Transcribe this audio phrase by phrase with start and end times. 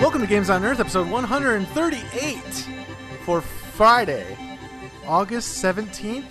[0.00, 2.40] Welcome to Games on Earth, episode 138
[3.24, 4.36] for Friday,
[5.06, 6.24] August 17th,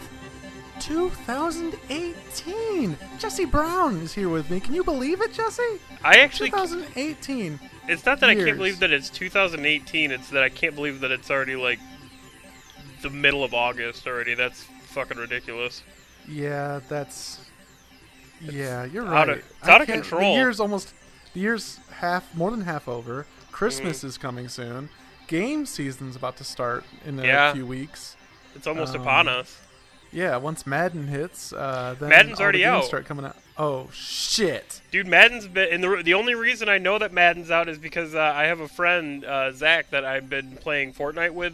[0.79, 2.97] 2018.
[3.19, 4.59] Jesse Brown is here with me.
[4.59, 5.79] Can you believe it, Jesse?
[6.03, 7.59] I actually, 2018.
[7.87, 8.45] it's not that I years.
[8.45, 10.11] can't believe that it's 2018.
[10.11, 11.79] It's that I can't believe that it's already like
[13.03, 14.33] the middle of August already.
[14.33, 15.83] That's fucking ridiculous.
[16.27, 17.45] Yeah, that's.
[18.41, 19.29] Yeah, you're out right.
[19.29, 20.33] of- it's I out of control.
[20.33, 20.93] The year's almost.
[21.35, 23.27] The year's half, more than half over.
[23.59, 24.87] Christmas is coming soon.
[25.27, 27.53] Game season's about to start in a Yeah.
[27.53, 28.15] few weeks.
[28.55, 29.57] It's almost Um, upon us.
[30.13, 32.85] Yeah, once Madden hits, uh, then Madden's already out.
[32.85, 33.35] start coming out.
[33.57, 34.79] Oh shit!
[34.91, 38.15] Dude, Madden's been, and the the only reason I know that Madden's out is because
[38.15, 41.53] uh, I have a friend uh, Zach that I've been playing Fortnite with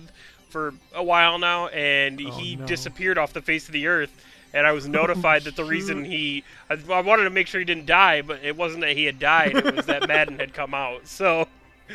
[0.50, 2.66] for a while now, and Oh, he no.
[2.68, 4.12] disappeared off the face of the earth.
[4.54, 7.66] And I was notified that the reason he, I, I wanted to make sure he
[7.66, 10.74] didn't die, but it wasn't that he had died; it was that Madden had come
[10.76, 11.08] out.
[11.08, 11.48] So,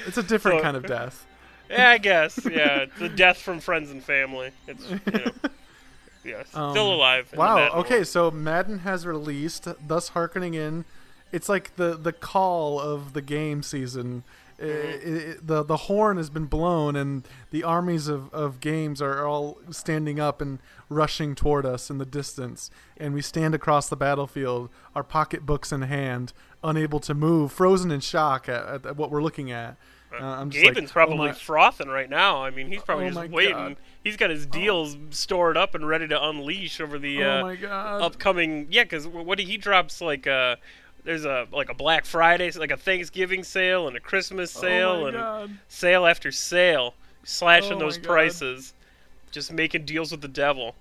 [0.06, 1.26] It's a different So- kind of death.
[1.70, 4.50] yeah, I guess, yeah, the death from friends and family.
[4.66, 5.30] It's, you know,
[6.24, 7.32] yeah, Um, still alive.
[7.36, 7.68] Wow.
[7.80, 8.06] Okay, world.
[8.08, 10.84] so Madden has released, thus harkening in.
[11.32, 14.24] It's like the the call of the game season.
[14.60, 15.46] I- Mm-hmm.
[15.46, 20.20] The the horn has been blown, and the armies of, of games are all standing
[20.20, 20.58] up and
[20.90, 22.70] rushing toward us in the distance.
[22.98, 28.00] And we stand across the battlefield, our pocketbooks in hand, unable to move, frozen in
[28.00, 29.76] shock at, at, at what we're looking at.
[30.12, 32.42] Uh, I'm just like, Gaben's oh probably my- frothing right now.
[32.44, 33.54] I mean, he's probably Oh just waiting.
[33.54, 33.76] God.
[34.04, 38.66] He's got his deals stored up and ready to unleash over the oh uh, upcoming.
[38.70, 40.56] Yeah, because what he he drops like uh
[41.04, 45.06] there's a like a Black Friday, like a Thanksgiving sale and a Christmas sale oh
[45.06, 45.50] and god!
[45.68, 48.06] sale after sale, slashing Oh those God.
[48.06, 48.74] prices,
[49.30, 50.74] just making deals with the devil.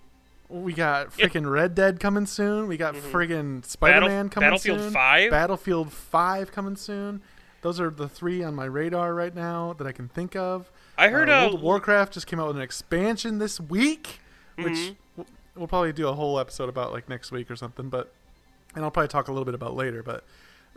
[0.50, 2.67] We got freaking Red Dead coming soon.
[2.67, 4.56] We got friggin' Spider Man coming Mm-hmm.
[4.56, 4.92] Battlefield soon.
[4.94, 5.31] 5?
[5.31, 7.22] Battlefield 5 coming soon.
[7.61, 10.72] Those are the three on my radar right now that I can think of.
[10.98, 14.22] I heard uh, World of Warcraft just came out with an expansion this week,
[14.55, 14.95] which Mhm.
[15.17, 17.89] w- we'll probably do a whole episode about like next week or something.
[17.89, 18.11] But
[18.75, 20.03] and I'll probably talk a little bit about later.
[20.03, 20.23] But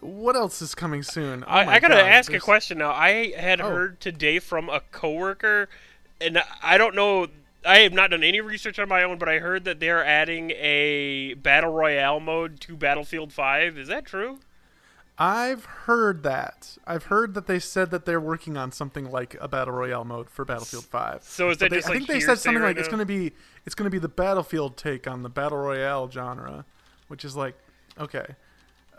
[0.00, 1.44] what else is coming soon?
[1.44, 2.91] Oh I, I gotta God, ask a question now.
[2.92, 3.69] I had Oh.
[3.70, 5.69] heard today from a coworker,
[6.20, 7.28] and I don't know.
[7.64, 10.50] I have not done any research on my own, but I heard that they're adding
[10.53, 13.78] a battle royale mode to Battlefield Five.
[13.78, 14.41] Is that true?
[15.19, 16.78] I've heard that.
[16.86, 20.30] I've heard that they said that they're working on something like a battle royale mode
[20.30, 21.22] for Battlefield 5.
[21.22, 22.98] So is that they, just I like think they said something right like it's going
[22.98, 23.32] to be
[23.66, 26.64] it's going to be the Battlefield take on the battle royale genre,
[27.09, 27.54] which is like
[27.98, 28.26] okay.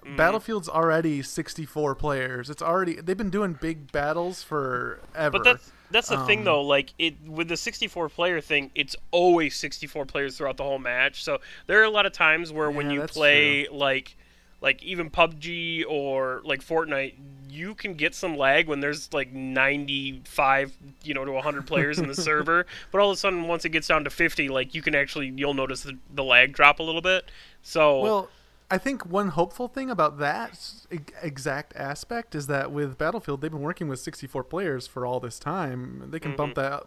[0.05, 0.17] Mm.
[0.17, 2.49] Battlefield's already 64 players.
[2.49, 5.31] It's already they've been doing big battles forever.
[5.31, 6.61] But that's that's the Um, thing though.
[6.61, 11.23] Like it with the 64 player thing, it's always 64 players throughout the whole match.
[11.23, 14.17] So there are a lot of times where when you play like
[14.59, 17.15] like even PUBG or like Fortnite,
[17.49, 20.71] you can get some lag when there's like 95,
[21.03, 22.65] you know, to 100 players in the server.
[22.91, 25.33] But all of a sudden, once it gets down to 50, like you can actually
[25.35, 27.29] you'll notice the, the lag drop a little bit.
[27.61, 28.29] So Well,
[28.71, 30.59] I think one hopeful thing about that
[30.91, 35.19] e- exact aspect is that with Battlefield, they've been working with 64 players for all
[35.19, 36.05] this time.
[36.09, 36.83] They can bump that,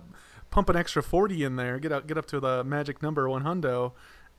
[0.50, 3.92] pump an extra 40 in there, get up, get up to the magic number 100,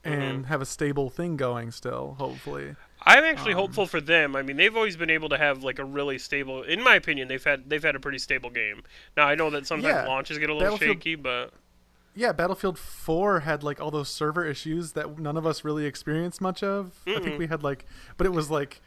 [0.04, 2.16] and have a stable thing going still.
[2.18, 4.36] Hopefully, I'm actually Um, hopeful for them.
[4.36, 6.64] I mean, they've always been able to have like a really stable.
[6.64, 8.84] In my opinion, they've had they've had a pretty stable game.
[9.16, 11.54] Now I know that sometimes Yeah, launches get a little shaky, but
[12.18, 12.32] yeah.
[12.32, 16.64] Battlefield 4 had like all those server issues that none of us really experienced much
[16.64, 17.00] of.
[17.08, 17.86] I think we had like,
[18.18, 18.82] but it was like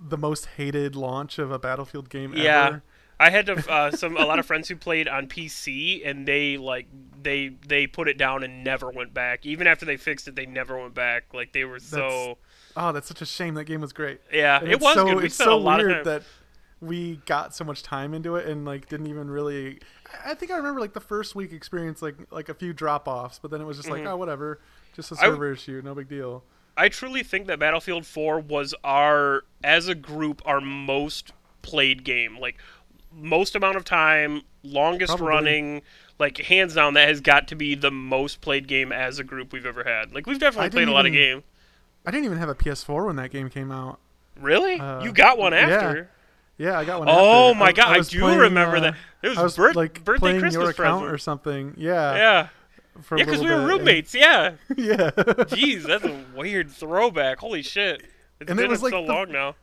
[0.00, 2.66] the most hated launch of a Battlefield game yeah.
[2.66, 2.82] ever.
[3.18, 6.58] I had to, uh, some a lot of friends who played on PC, and they
[6.58, 6.86] like
[7.22, 9.46] they they put it down and never went back.
[9.46, 11.32] Even after they fixed it, they never went back.
[11.32, 12.36] Like they were so
[12.76, 13.54] Oh, that's such a shame.
[13.54, 14.20] That game was great.
[14.32, 14.60] yeah.
[14.60, 15.16] And It was so, good.
[15.16, 16.22] We it's spent so a lot weird that
[16.80, 19.80] we got so much time into it and like didn't even really.
[20.24, 23.38] I think I remember like the first week experience like like a few drop offs,
[23.40, 24.60] but then it was just like oh whatever,
[24.94, 25.24] just a Mm-hmm.
[25.24, 26.42] Server issue, no big deal.
[26.76, 31.32] I truly think that Battlefield 4 was our, as a group, our most
[31.62, 32.38] played game.
[32.38, 32.56] Like,
[33.10, 35.26] most amount of time, longest Probably.
[35.26, 35.82] running,
[36.18, 39.54] like, hands down, that has got to be the most played game as a group
[39.54, 40.12] we've ever had.
[40.12, 41.44] Like, we've definitely played a lot of games.
[42.04, 43.98] I didn't even have a PS4 when that game came out.
[44.38, 44.78] Really?
[44.78, 45.58] Uh, you got one yeah.
[45.60, 46.10] after?
[46.58, 47.08] Yeah, I got one.
[47.10, 47.58] Oh after.
[47.58, 48.94] my god, I, was do playing, remember uh, that.
[49.22, 51.14] It was, I was birth- like birthday Christmas your account present.
[51.14, 51.74] or something.
[51.76, 52.48] Yeah, yeah.
[53.10, 54.52] Yeah, because we were roommates, yeah.
[54.76, 57.38] yeah, Jeez, that's a weird throwback.
[57.40, 58.02] Holy shit.
[58.40, 59.54] It's And it been was like so the- long now.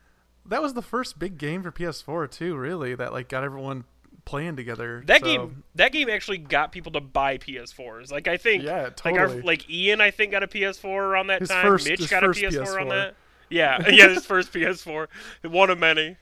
[0.45, 2.55] that was the first big game for PS4 too.
[2.55, 3.85] Really, that like got everyone
[4.25, 5.01] playing together.
[5.07, 8.11] That so- game, that game actually got people to buy PS4s.
[8.11, 9.41] Like I think, Yeah, like our, totally.
[9.41, 11.65] like Ian, I think got a PS4 around that His time.
[11.65, 12.89] first- Mitch his got a first PS4, on PS4.
[12.89, 13.15] that.
[13.49, 15.07] Yeah, yeah, his first PS4,
[15.43, 16.17] one of many.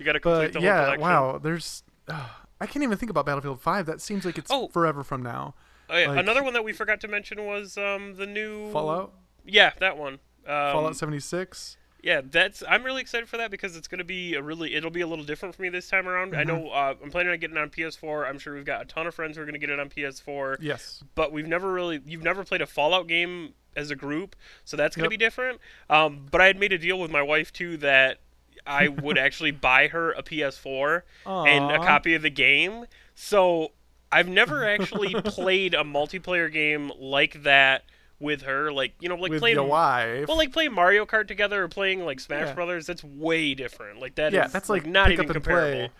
[0.00, 1.00] You got to complete but the whole yeah, collection.
[1.02, 1.38] wow.
[1.42, 3.86] There's I can't even think about Battlefield 5.
[3.86, 4.68] That seems like it's Oh.
[4.68, 5.54] forever from now.
[5.88, 9.12] Oh, yeah, Like- Another one that we forgot to mention was um, the new Fallout,
[9.44, 10.14] Yeah, that one.
[10.46, 11.76] Um, Fallout 76.
[12.02, 12.62] Yeah, that's.
[12.66, 14.74] I'm really excited for that because it's going to be a really.
[14.74, 16.34] It'll be a little different for me this time around.
[16.34, 16.48] I Mm-hmm.
[16.64, 18.26] know uh, I'm planning on getting it on PS4.
[18.26, 19.90] I'm sure we've got a ton of friends who are going to get it on
[19.90, 20.56] PS4.
[20.60, 21.04] Yes.
[21.14, 22.00] But we've never really.
[22.06, 25.18] You've never played a Fallout game as a group, so that's going to Yep.
[25.18, 25.60] be different.
[25.90, 28.20] Um, but I had made a deal with my wife too that
[28.66, 32.86] I would actually buy her a PS4 and a copy of the game.
[33.14, 33.72] So
[34.12, 37.84] I've never actually played a multiplayer game like that
[38.18, 38.72] with her.
[38.72, 40.28] Like you know, like with playing your wife.
[40.28, 42.54] well, like playing Mario Kart together or playing like Smash Yeah.
[42.54, 44.00] Brothers, that's way different.
[44.00, 45.70] Like that is yeah, that's like, not pick even comparable.
[45.88, 45.90] play.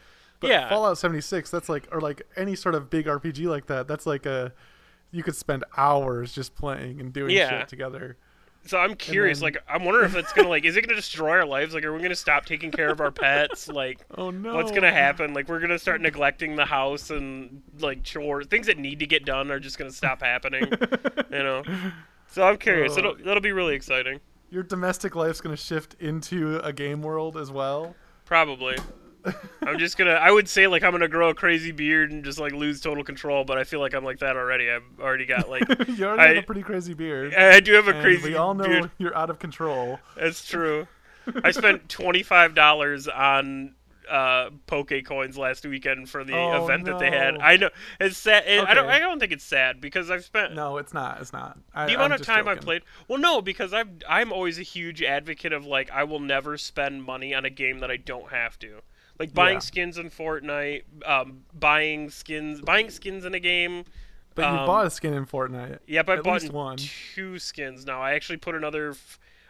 [0.40, 0.68] But Yeah.
[0.70, 3.86] Fallout 76, that's like, or like any sort of big RPG like that.
[3.86, 4.52] That's like a,
[5.10, 7.60] you could spend hours just playing and doing Yeah.
[7.60, 8.16] shit together.
[8.66, 9.38] So I'm curious.
[9.38, 11.72] then- Like I'm wondering if it's gonna like, is it gonna destroy our lives?
[11.74, 13.68] Like, are we gonna stop taking care of our pets?
[13.68, 14.54] Like, Oh no.
[14.54, 15.32] what's gonna happen?
[15.34, 19.24] Like, we're gonna start neglecting the house and like chores, things that need to get
[19.24, 20.64] done are just gonna stop happening.
[21.30, 21.62] you know.
[22.28, 22.92] So I'm curious.
[22.96, 22.98] Oh.
[22.98, 24.20] It'll that'll be really exciting.
[24.50, 27.94] Your domestic life's gonna shift into a game world as well.
[28.24, 28.76] Probably.
[29.66, 30.12] I'm just gonna.
[30.12, 33.04] I would say like I'm gonna grow a crazy beard and just like lose total
[33.04, 34.70] control, but I feel like I'm like that already.
[34.70, 35.62] I've already got like.
[35.88, 37.34] you already I- have a pretty crazy beard.
[37.34, 38.90] I do have a crazy we all know beard.
[38.98, 39.98] you're out of control.
[40.16, 40.86] That's true.
[41.44, 43.74] I spent twenty five dollars on
[44.10, 47.38] uh poke coins last weekend for the Oh, event that they had.
[47.38, 47.70] I know
[48.00, 48.44] it's sad.
[48.46, 48.88] it- I don't.
[48.88, 51.20] I don't think it's sad because I've spent No, it's not.
[51.20, 51.58] It's not.
[51.74, 52.82] I, the I'm amount of just time I've played.
[53.06, 57.04] Well, no, because I've I'm always a huge advocate of like I will never spend
[57.04, 58.80] money on a game that I don't have to.
[59.20, 59.60] Like buying Yeah.
[59.60, 63.84] skins in Fortnite, um, buying skins, buying skins in a game.
[64.34, 65.80] But you um, bought a skin in Fortnite.
[65.86, 66.78] Yep, I At bought one.
[66.78, 68.00] two skins now.
[68.00, 68.94] I actually put another.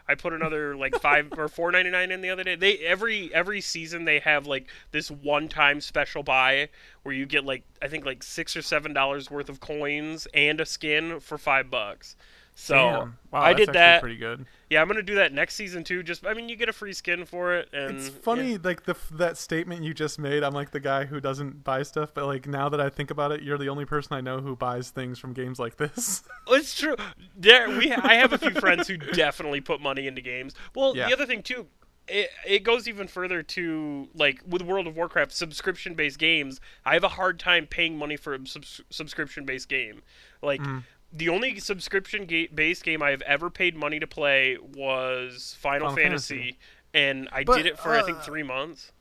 [0.08, 2.56] I put another like five or four ninety nine in the other day.
[2.56, 6.68] They every every season they have like this one time special buy
[7.04, 10.60] where you get like I think like six or seven dollars worth of coins and
[10.60, 12.16] a skin for five bucks.
[12.62, 13.18] So Damn.
[13.30, 14.02] Wow, I did that.
[14.02, 14.44] Pretty good.
[14.68, 16.02] Yeah, I'm gonna do that next season too.
[16.02, 18.94] Just I mean, you get a free skin for it, and It's funny, like the
[19.12, 20.42] that statement you just made.
[20.42, 23.32] I'm like the guy who doesn't buy stuff, but like now that I think about
[23.32, 26.22] it, you're the only person I know who buys things from games like this.
[26.48, 26.96] It's true.
[27.34, 30.54] There, we I have a few friends who definitely put money into games.
[30.74, 31.06] Well, Yeah.
[31.06, 31.66] the other thing too,
[32.08, 36.60] it, it goes even further to like with World of Warcraft subscription based games.
[36.84, 40.02] I have a hard time paying money for a subs- subscription based game.
[40.42, 40.82] Like Mm.
[41.12, 45.88] The only subscription ga- based game I have ever paid money to play was Final,
[45.88, 46.36] Final Fantasy.
[46.36, 46.58] Fantasy.
[46.94, 48.92] And I But, did it for I think uh, three months.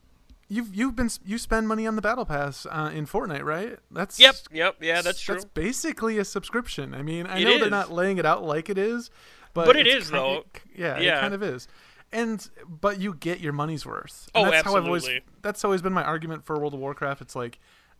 [0.47, 3.77] you've you've been you spend money on the battle pass uh, in Fortnite, right?
[3.91, 5.35] That's Yep, yep, yeah, that's true.
[5.35, 6.93] That's basically a subscription.
[6.93, 7.61] I mean, I It know is.
[7.61, 9.09] they're not laying it out like it is,
[9.53, 10.45] but But it's is, though.
[10.75, 11.17] Yeah, Yeah.
[11.17, 11.67] it kind of is.
[12.11, 14.29] And but you get your money's worth.
[14.35, 15.27] Oh, And that's how I've always absolutely.
[15.41, 17.21] that's always been my argument for World of Warcraft.
[17.21, 17.59] It's like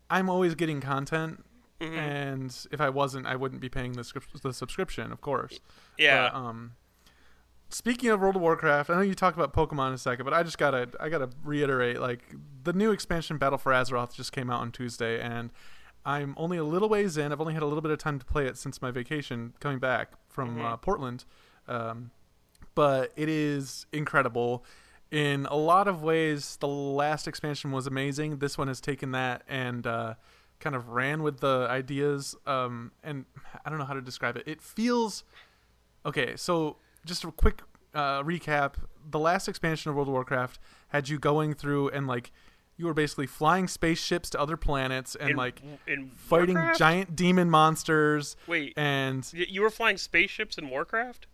[0.09, 1.45] I'm always getting content
[1.79, 1.97] Mhm.
[1.97, 4.03] and if I wasn't, I wouldn't be paying the
[4.43, 5.59] the subscription, of course.
[5.97, 6.29] yeah.
[6.29, 6.73] But, um,
[7.69, 10.33] speaking of World of Warcraft, I know you talked about Pokemon in a second, but
[10.33, 14.49] I just gotta I gotta reiterate like the new expansion Battle for Azeroth just came
[14.49, 15.51] out on Tuesday, and
[16.05, 17.31] I'm only a little ways in.
[17.31, 19.79] I've only had a little bit of time to play it since my vacation coming
[19.79, 20.65] back from Mhm.
[20.65, 21.25] uh, Portland,
[21.67, 22.11] um,
[22.75, 24.65] but it is incredible.
[25.11, 28.37] In a lot of ways, the last expansion was amazing.
[28.39, 30.13] This one has taken that and uh,
[30.59, 32.35] kind of ran with the ideas.
[32.45, 33.25] Um, and
[33.66, 34.44] I don't know how to describe it.
[34.45, 35.23] It feels
[36.06, 36.35] okay.
[36.35, 37.61] So just a quick
[37.94, 38.73] uh, recap:
[39.09, 42.31] the last expansion of World of Warcraft had you going through and like
[42.78, 46.80] you were basically flying spaceships to other planets and in, like in fighting Warcraft?
[46.80, 51.28] giant demon monsters Wait, and you were flying spaceships in Warcraft?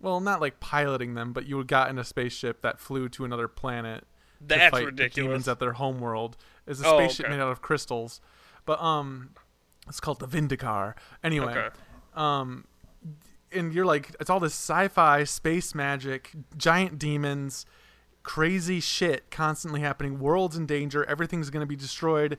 [0.00, 3.46] well, not like piloting them, but you got in a spaceship that flew to another
[3.48, 4.00] planet
[4.40, 5.14] to That's fight the ridiculous.
[5.28, 5.98] demons at their home
[6.68, 7.34] Is a Oh, spaceship okay.
[7.36, 8.20] made out of crystals,
[8.66, 9.30] but um,
[9.88, 10.94] it's called the Vindicar.
[11.24, 11.68] Anyway, Okay.
[12.14, 12.66] um,
[13.50, 17.64] and you're like, it's all this sci-fi, space magic, giant demons,
[18.22, 20.18] crazy shit constantly happening.
[20.18, 21.04] Worlds in danger.
[21.06, 22.38] Everything's gonna be destroyed.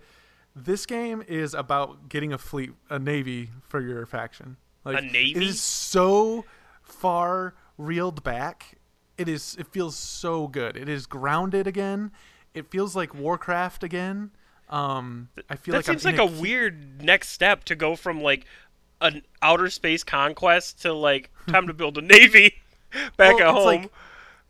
[0.56, 4.58] This game is about getting a fleet, a navy for your faction.
[4.86, 5.36] Like A navy?
[5.36, 6.46] It is so
[6.84, 8.76] far reeled back.
[9.18, 9.56] It is.
[9.60, 10.78] It feels so good.
[10.78, 12.12] It is grounded again.
[12.54, 14.32] It feels like Warcraft again.
[14.70, 17.96] Um, I feel that like seems I'm like in a weird next step to go
[17.96, 18.46] from like
[19.02, 22.56] an outer space conquest to like time to build a navy
[23.18, 23.66] back Well, at it's home.
[23.66, 23.92] like-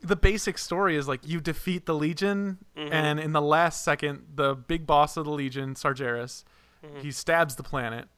[0.02, 2.90] the basic story is like you defeat the Legion, Mm-hmm.
[2.92, 6.44] and in the last second, the big boss of the Legion, Sargeras,
[6.84, 7.00] Mm-hmm.
[7.00, 8.08] he stabs the planet,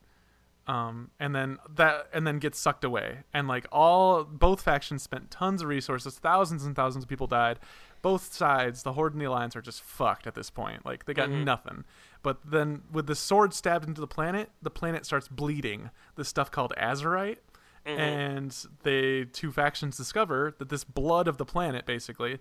[0.69, 5.33] um, and then that and then gets sucked away and like all both factions spent
[5.33, 7.59] tons of resources thousands and thousands of people died
[8.03, 11.15] both sides the horde and the alliance are just fucked at this point like they
[11.15, 11.45] got Mhm.
[11.45, 11.85] nothing
[12.23, 16.51] but then with the sword stabbed into the planet the planet starts bleeding this stuff
[16.51, 17.39] called Azerite
[17.87, 17.99] Mhm.
[17.99, 22.39] and the two factions discover that this blood of the planet basically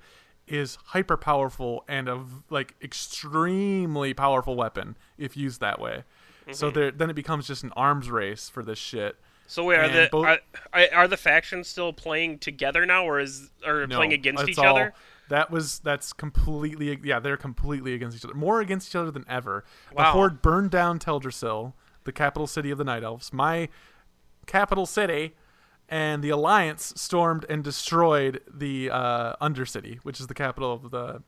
[0.48, 6.04] is hyper powerful and a like extremely powerful weapon if used that way
[6.52, 6.80] so Mm-hmm.
[6.80, 9.16] there then it becomes just an arms race for this shit
[9.48, 10.40] So wait, are and the both- are,
[10.74, 14.58] are, are the factions still playing together now, or is or No, playing against each
[14.58, 14.94] all- other?
[15.32, 19.24] That was that's completely yeah they're completely against each other more against each other than
[19.30, 19.64] ever.
[19.96, 21.72] The horde burned down Teldrassil,
[22.04, 23.70] the capital city of the Night Elves, my
[24.46, 25.36] capital city,
[25.88, 31.24] and the Alliance stormed and destroyed the uh, Undercity, which is the capital of the.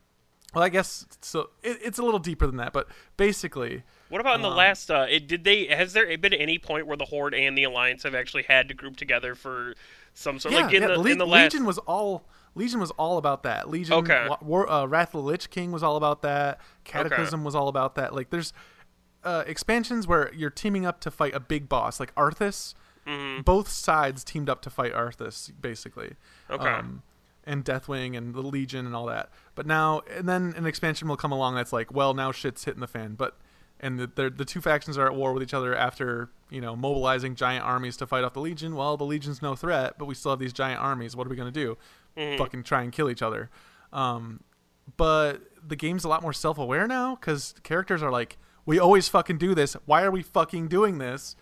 [0.54, 1.50] Well, I guess so.
[1.64, 4.92] It, it's a little deeper than that, but basically, What about in the Um, last?
[4.92, 5.66] Uh, it, did they?
[5.68, 8.74] Has there been any point where the Horde and the Alliance have actually had to
[8.74, 9.76] group together for
[10.14, 10.54] some sort?
[10.54, 11.54] yeah, like in yeah, the Le- in the last.
[11.54, 13.70] Legion was all Legion was all about that.
[13.70, 14.28] Legion, Okay.
[14.30, 16.60] Wa- War, uh, Wrath of the Lich King was all about that.
[16.84, 18.14] Cataclysm was all about that.
[18.14, 18.54] Like there's
[19.24, 22.74] uh, expansions where you're teaming up to fight a big boss, like Arthas.
[23.08, 23.44] Mhm.
[23.44, 26.16] Both sides teamed up to fight Arthas, basically.
[26.50, 26.68] Okay.
[26.70, 27.04] Um,
[27.46, 29.30] and Deathwing and the Legion and all that.
[29.56, 32.80] But now, and then an expansion will come along that's like, well, now shit's hitting
[32.80, 33.16] the fan.
[33.16, 33.38] But
[33.80, 36.74] and the the, the two factions are at war with each other after you know
[36.76, 38.76] mobilizing giant armies to fight off the Legion.
[38.76, 41.16] Well, the Legion's no threat, but we still have these giant armies.
[41.18, 41.78] What are we gonna do?
[42.18, 42.38] Mhm.
[42.38, 43.50] Fucking try and kill each other.
[43.92, 44.42] Um,
[44.98, 49.38] but the game's a lot more self-aware now because characters are like, we always fucking
[49.38, 49.74] do this.
[49.86, 51.36] Why are we fucking doing this?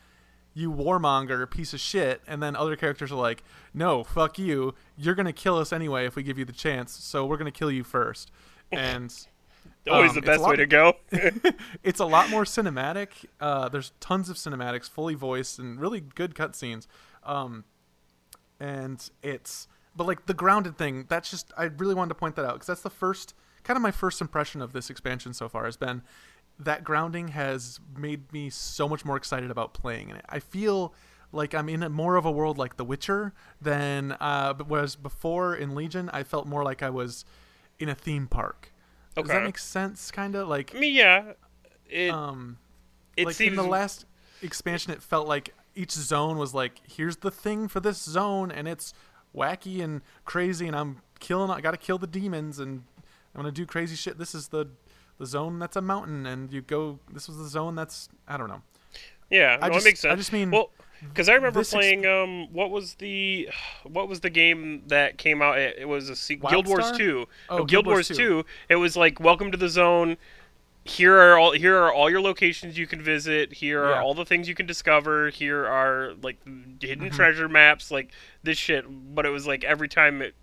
[0.54, 2.22] You warmonger piece of shit.
[2.28, 4.76] And then other characters are like, no, fuck you.
[4.98, 6.92] You're gonna kill us anyway if we give you the chance.
[6.94, 8.32] So we're gonna kill you first.
[8.72, 9.14] And
[9.90, 10.94] Always um, the best lot- way to go.
[11.84, 13.10] it's a lot more cinematic.
[13.40, 16.86] Uh, there's tons of cinematics, fully voiced, and really good cutscenes.
[17.24, 17.66] Um,
[18.60, 21.06] and it's but like the grounded thing.
[21.08, 23.34] That's just I really wanted to point that out because that's the first
[23.64, 26.02] kind of my first impression of this expansion so far has been
[26.60, 30.26] that grounding has made me so much more excited about playing in it.
[30.30, 30.94] I feel
[31.32, 35.56] like I'm in a, more of a world like The Witcher than uh, whereas before
[35.56, 37.26] in Legion I felt more like I was
[37.80, 38.72] in a theme park.
[39.16, 39.46] Does that Okay.
[39.46, 40.12] make sense?
[40.12, 41.34] Kind of like I mean, yeah,
[41.90, 42.58] it um
[43.18, 44.06] it like seems in the last
[44.42, 48.68] expansion it felt like each zone was like here's the thing for this zone and
[48.68, 48.94] it's
[49.36, 52.84] wacky and crazy and i'm killing i gotta kill the demons and
[53.34, 54.68] i'm gonna do crazy shit this is the
[55.18, 58.50] the zone that's a mountain and you go this was the zone that's i don't
[58.50, 58.62] know
[59.32, 62.70] yeah, I no, just- makes I just mean, well, because I remember playing um, what
[62.70, 63.50] was the
[63.84, 65.58] what was the game that came out?
[65.58, 67.28] It, it was a se- Guild Wars Two.
[67.50, 68.14] Oh, No, Guild Guild Wars Wars 2.
[68.16, 68.46] Two.
[68.70, 70.18] It was like welcome to the zone.
[70.84, 73.54] Here are all here are all your locations you can visit.
[73.54, 74.02] Here are Yeah.
[74.02, 75.30] all the things you can discover.
[75.30, 76.38] Here are like
[76.82, 77.14] hidden Mhm.
[77.14, 78.12] treasure maps, like
[78.44, 78.86] this shit.
[79.14, 80.34] But it was like every time it,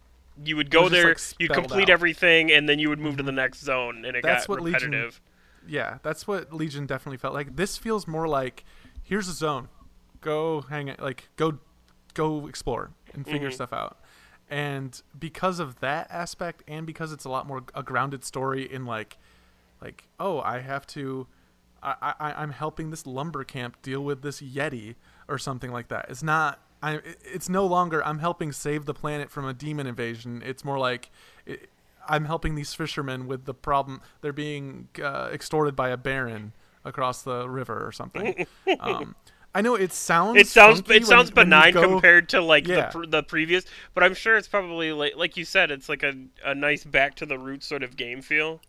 [0.45, 1.91] you would go was just, there, like, you'd complete out.
[1.91, 4.61] everything, and then you would move to the next zone, and it That's got what
[4.63, 5.21] Legion- repetitive.
[5.67, 8.65] yeah that's what legion definitely felt like this feels more like
[9.03, 9.69] here's a zone
[10.23, 11.59] go hang it like go
[12.15, 13.55] go explore and figure Mhm.
[13.55, 13.99] stuff out
[14.49, 18.87] and because of that aspect and because it's a lot more a grounded story in
[18.87, 19.19] like
[19.83, 21.27] like oh i have to
[21.83, 24.95] i, I i'm helping this lumber camp deal with this yeti
[25.29, 28.95] or something like that it's not I, it- it's no longer i'm helping save the
[28.95, 31.11] planet from a demon invasion it's more like
[31.47, 31.69] it,
[32.09, 36.53] i'm helping these fishermen with the problem they're being uh, extorted by a baron
[36.85, 38.47] across the river or something
[38.81, 39.15] um,
[39.55, 42.67] i know it sounds It sounds it sounds when- when benign go- compared to like
[42.67, 42.91] Yeah.
[42.91, 46.03] the pr- the previous, but I'm sure it's probably like like you said, it's like
[46.03, 48.61] a a nice back to the roots sort of game feel.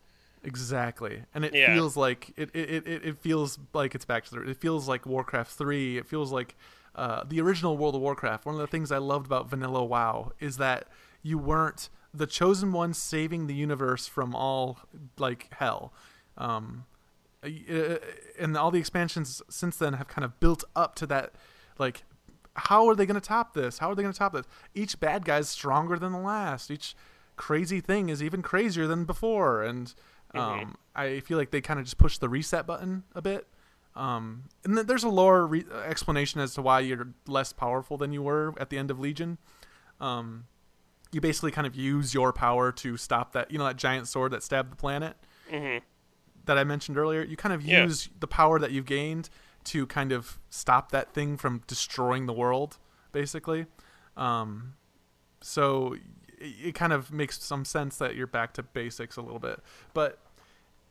[0.43, 1.73] Exactly, and it Yeah.
[1.73, 4.41] feels like it, it, it, it feels like it's back to the.
[4.49, 5.97] It feels like Warcraft three.
[5.97, 6.55] It feels like
[6.95, 8.45] uh, the original World of Warcraft.
[8.45, 10.87] One of the things I loved about Vanilla WoW is that
[11.21, 14.79] you weren't the chosen one saving the universe from all
[15.17, 15.93] like hell.
[16.37, 16.85] Um,
[17.43, 17.97] uh,
[18.39, 21.33] and all the expansions since then have kind of built up to that.
[21.77, 22.03] Like,
[22.55, 23.77] how are they going to top this?
[23.79, 24.45] How are they going to top this?
[24.73, 26.71] Each bad guy's stronger than the last.
[26.71, 26.95] Each
[27.35, 29.93] crazy thing is even crazier than before, and
[30.35, 33.47] um, I feel like they kind of just push the reset button a bit.
[33.95, 38.13] Um, and then there's a lore re- explanation as to why you're less powerful than
[38.13, 39.37] you were at the end of Legion.
[39.99, 40.45] Um,
[41.11, 44.31] you basically kind of use your power to stop that, you know, that giant sword
[44.31, 45.17] that stabbed the planet
[45.49, 45.77] hmm
[46.45, 47.21] that I mentioned earlier.
[47.23, 47.83] You kind of Yeah.
[47.83, 49.29] use the power that you've gained
[49.65, 52.77] to kind of stop that thing from destroying the world,
[53.11, 53.65] basically.
[54.17, 54.73] Um,
[55.41, 55.95] so
[56.39, 59.59] it, kind of makes some sense that you're back to basics a little bit,
[59.93, 60.19] but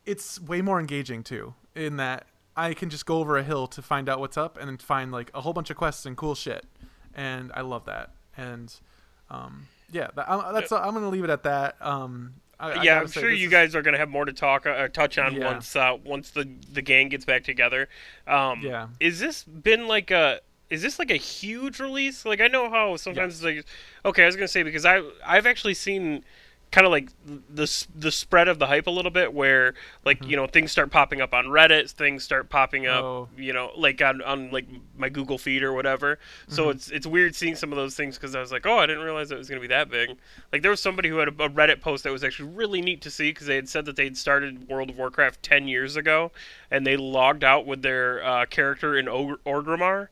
[0.05, 1.53] it's way more engaging too.
[1.75, 2.25] In that
[2.57, 5.11] I can just go over a hill to find out what's up and then find
[5.11, 6.65] like a whole bunch of quests and cool shit,
[7.13, 8.11] and I love that.
[8.35, 8.73] And
[9.29, 11.75] um, yeah, that, I, that's I'm gonna leave it at that.
[11.81, 14.33] Um, I, I yeah, gotta I'm sure you is- guys are gonna have more to
[14.33, 15.45] talk uh, touch on Yeah.
[15.53, 17.87] once uh, once the the gang gets back together.
[18.27, 18.87] Um, Yeah.
[18.99, 22.25] Is this been like a is this like a huge release?
[22.25, 23.65] Like I know how sometimes it's like
[24.05, 26.23] okay, I was gonna say because I I've actually seen
[26.71, 29.73] kind of like the the spread of the hype a little bit where
[30.05, 33.29] like you know things start popping up on Reddit, things start popping up, Oh.
[33.35, 36.19] you know, like on on like my Google feed or whatever.
[36.47, 38.85] So it's it's weird seeing some of those things because I was like, oh, I
[38.85, 40.11] didn't realize it was gonna be that big.
[40.53, 43.01] Like there was somebody who had a, a Reddit post that was actually really neat
[43.01, 46.31] to see because they had said that they'd started World of Warcraft ten years ago
[46.69, 50.09] and they logged out with their uh, character in Og- Orgrimmar.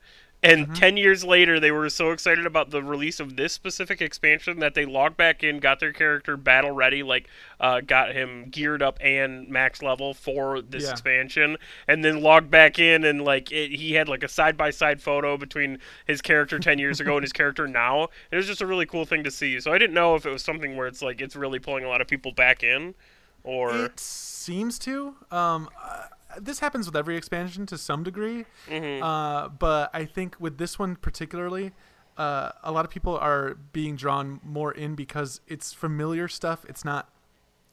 [0.47, 4.59] And 10 years later, they were so excited about the release of this specific expansion
[4.59, 7.27] that they logged back in, got their character battle ready, like,
[7.59, 10.91] uh, got him geared up and max level for this Yeah.
[10.91, 14.69] expansion, and then logged back in, and, like, it, he had, like, a side by
[14.69, 18.01] side photo between his character 10 years ago and his character now.
[18.03, 19.59] And It was just a really cool thing to see.
[19.59, 21.89] So I didn't know if it was something where it's, like, it's really pulling a
[21.89, 22.95] lot of people back in,
[23.43, 23.85] or.
[23.85, 25.15] It seems to.
[25.31, 26.03] Um, uh,
[26.39, 29.01] this happens with every expansion to some degree, Mhm.
[29.01, 31.73] uh, but I think with this one particularly,
[32.17, 36.65] uh, a lot of people are being drawn more in because it's familiar stuff.
[36.67, 37.09] It's not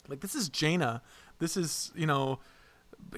[0.09, 1.03] like this is Jaina.
[1.39, 2.41] This is you know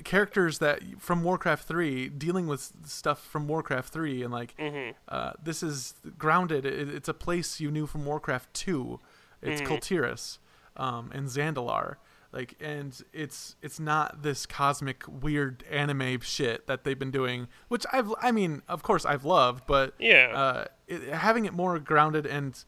[0.05, 4.95] characters that from Warcraft three dealing with stuff from Warcraft three and like Mhm.
[5.09, 6.65] uh, this is grounded.
[6.67, 9.01] It, it's a place you knew from Warcraft two.
[9.43, 9.67] It's Mhm.
[9.67, 10.39] Kul Tiras
[10.77, 11.97] um, and Zandalar.
[12.37, 17.87] Like, and it's it's not this cosmic weird anime shit that they've been doing, which
[17.93, 20.33] I've I mean, of course I've loved, but Yeah.
[20.35, 22.63] uh, it, having it more grounded and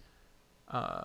[0.69, 1.05] uh,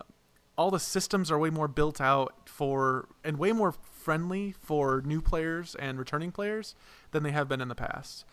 [0.57, 5.21] all the systems are way more built out for and way more friendly for new
[5.21, 6.73] players and returning players
[7.11, 8.23] than they have been in the past.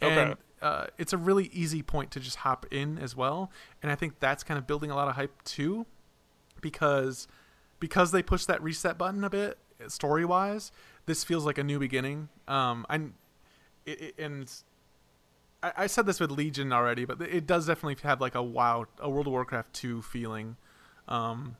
[0.00, 0.22] Okay.
[0.22, 3.50] And uh, it's a really easy point to just hop in as well,
[3.82, 5.84] and I think that's kind of building a lot of hype too,
[6.60, 7.26] because
[7.80, 10.72] because they pushed that reset button a bit story wise.
[11.06, 12.28] This feels like a new beginning.
[12.46, 13.14] Um, I'm,
[13.86, 14.50] it, it, and
[15.62, 18.86] I, I said this with Legion already, but it does definitely have like a WoW,
[18.98, 20.56] a World of Warcraft two feeling,
[21.08, 21.56] um,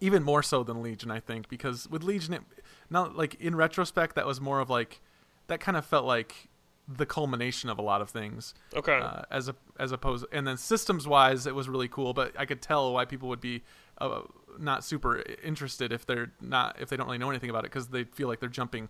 [0.00, 2.42] even more so than Legion, I think, because with Legion, it,
[2.90, 5.00] not like in retrospect, that was more of like
[5.48, 6.48] that kind of felt like
[6.88, 8.98] the culmination of a lot of things, okay.
[8.98, 12.44] uh, as a as opposed, and then systems wise, it was really cool, but I
[12.44, 13.62] could tell why people would be.
[13.98, 14.22] Uh,
[14.58, 17.88] not super interested if they're not if they don't really know anything about it because
[17.88, 18.88] they feel like they're jumping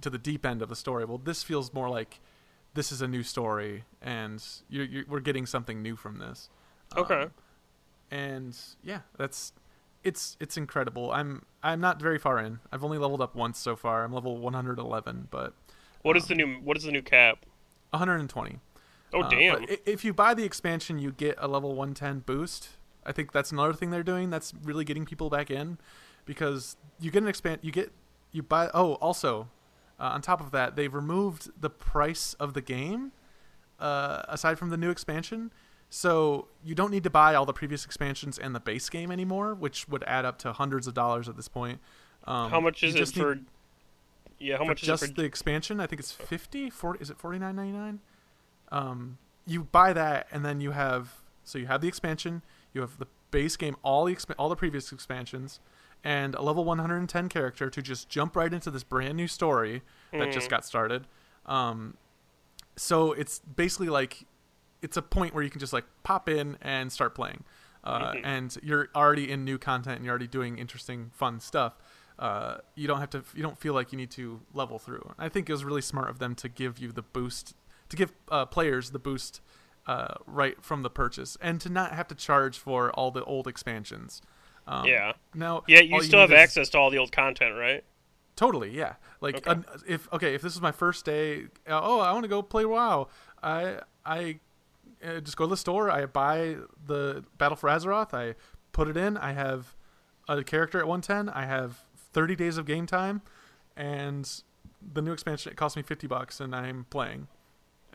[0.00, 1.04] to the deep end of the story.
[1.04, 2.20] Well, this feels more like
[2.74, 6.50] this is a new story, and you're, you're, we're getting something new from this.
[6.96, 7.22] Okay.
[7.22, 7.30] Um,
[8.10, 9.52] and yeah, that's
[10.02, 11.12] it's it's incredible.
[11.12, 12.60] I'm I'm not very far in.
[12.72, 14.04] I've only leveled up once so far.
[14.04, 15.54] I'm level 111, but
[16.02, 17.46] what is um, the new What is the new cap?
[17.90, 18.58] 120.
[19.12, 19.66] Oh Uh, damn.
[19.86, 22.70] If you buy the expansion, you get a level 110 boost.
[23.06, 25.78] I think that's another thing they're doing that's really getting people back in
[26.24, 27.92] because you get an expand you get
[28.32, 29.48] you buy oh also
[30.00, 33.12] uh, on top of that they've removed the price of the game
[33.78, 35.52] uh, aside from the new expansion
[35.90, 39.54] so you don't need to buy all the previous expansions and the base game anymore
[39.54, 41.78] which would add up to hundreds of dollars at this point
[42.26, 43.38] um, how much is it need- for?
[44.38, 45.08] Yeah, how much is just it for?
[45.10, 47.98] Just the expansion i think it's 50 40 is it 49.99
[48.72, 51.12] um you buy that and then you have
[51.44, 52.42] so you have the expansion
[52.74, 55.60] you have the base game all the exp- all the previous expansions
[56.02, 59.82] and a level 110 character to just jump right into this brand new story
[60.12, 60.50] that just Mhm.
[60.50, 61.06] got started
[61.46, 61.96] um
[62.76, 64.26] so it's basically like
[64.82, 67.44] it's a point where you can just like pop in and start playing
[67.84, 68.20] uh, Mhm.
[68.24, 71.78] and you're already in new content and you're already doing interesting fun stuff
[72.18, 75.28] uh, you don't have to you don't feel like you need to level through i
[75.28, 77.54] think it was really smart of them to give you the boost
[77.88, 79.40] to give uh, players the boost
[79.86, 83.46] uh, right from the purchase and to not have to charge for all the old
[83.46, 84.22] expansions
[84.66, 85.12] um, yeah.
[85.34, 87.84] now Yeah, you still have is- access to all the old content, right?
[88.36, 88.94] Totally, yeah.
[89.20, 89.60] Like, Okay.
[89.86, 92.64] if okay, if this is my first day, uh, oh, I want to go play
[92.64, 93.06] WoW.
[93.42, 94.40] I I
[95.04, 95.88] uh, just go to the store.
[95.88, 98.12] I buy the Battle for Azeroth.
[98.12, 98.34] I
[98.72, 99.16] put it in.
[99.18, 99.76] I have
[100.28, 101.28] a character at 110.
[101.28, 103.22] I have 30 days of game time,
[103.76, 104.28] and
[104.82, 107.28] the new expansion it cost me 50 bucks, and I'm playing,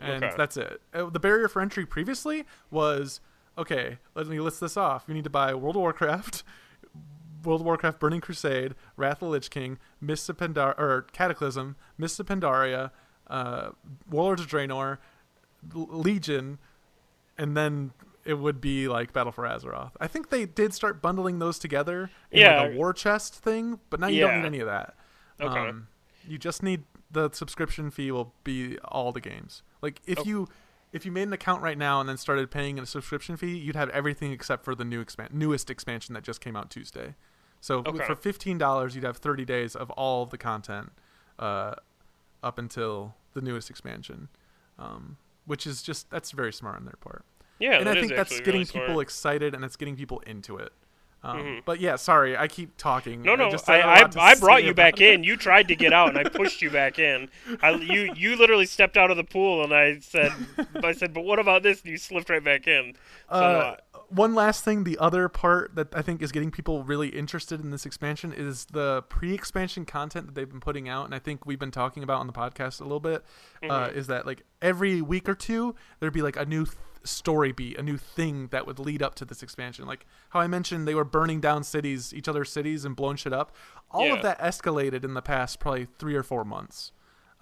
[0.00, 0.34] and Okay.
[0.36, 0.80] that's it.
[0.94, 3.20] Uh, the barrier for entry previously was
[3.58, 3.98] okay.
[4.14, 5.04] Let me list this off.
[5.06, 6.42] You need to buy World of Warcraft.
[7.44, 11.74] World of Warcraft Burning Crusade, Wrath of the Lich King, Mists of Pandar- or Cataclysm,
[11.96, 12.90] Mists of Pandaria,
[13.28, 13.70] uh,
[14.10, 14.98] Warlords of Draenor,
[15.74, 16.58] Legion,
[17.38, 17.92] and then
[18.24, 19.92] it would be like Battle for Azeroth.
[20.00, 24.00] I think they did start bundling those together in like a war chest thing, but
[24.00, 24.94] now you don't need any of that.
[25.40, 25.68] Okay.
[25.68, 25.88] Um,
[26.28, 29.62] you just need the subscription fee will be all the games.
[29.82, 30.24] Like if Oh.
[30.24, 30.48] you
[30.92, 33.76] if you made an account right now and then started paying a subscription fee, you'd
[33.76, 37.14] have everything except for the new expan- newest expansion that just came out Tuesday.
[37.60, 38.04] So Okay.
[38.06, 40.90] for fifteen dollars, you'd have thirty days of all of the content
[41.38, 41.74] uh,
[42.42, 44.28] up until the newest expansion,
[44.78, 45.16] um,
[45.46, 47.24] which is just that's very smart on their part.
[47.60, 50.72] Yeah, and I think that's getting really people excited and it's getting people into it.
[51.22, 51.60] Um, Mhm.
[51.66, 53.20] But yeah, sorry, I keep talking.
[53.22, 55.12] No, no, just I, have a I, I brought you back it.
[55.14, 55.22] in.
[55.24, 57.28] You tried to get out, and I pushed you back in.
[57.62, 60.32] I, you, you literally stepped out of the pool, and I said,
[60.82, 61.82] I said, but what about this?
[61.82, 62.94] And you slipped right back in.
[63.28, 63.76] So, uh,
[64.10, 67.70] one last thing, the other part that I think is getting people really interested in
[67.70, 71.58] this expansion is the pre-expansion content that they've been putting out, and I think we've
[71.58, 73.24] been talking about on the podcast a little bit.
[73.62, 73.94] Uh, Mhm.
[73.94, 77.78] is that like every week or two there'd be like a new th- story beat,
[77.78, 79.86] a new thing that would lead up to this expansion.
[79.86, 83.32] Like how I mentioned, they were burning down cities, each other's cities, and blowing shit
[83.32, 83.54] up.
[83.90, 84.14] All Yeah.
[84.16, 86.92] of that escalated in the past probably three or four months.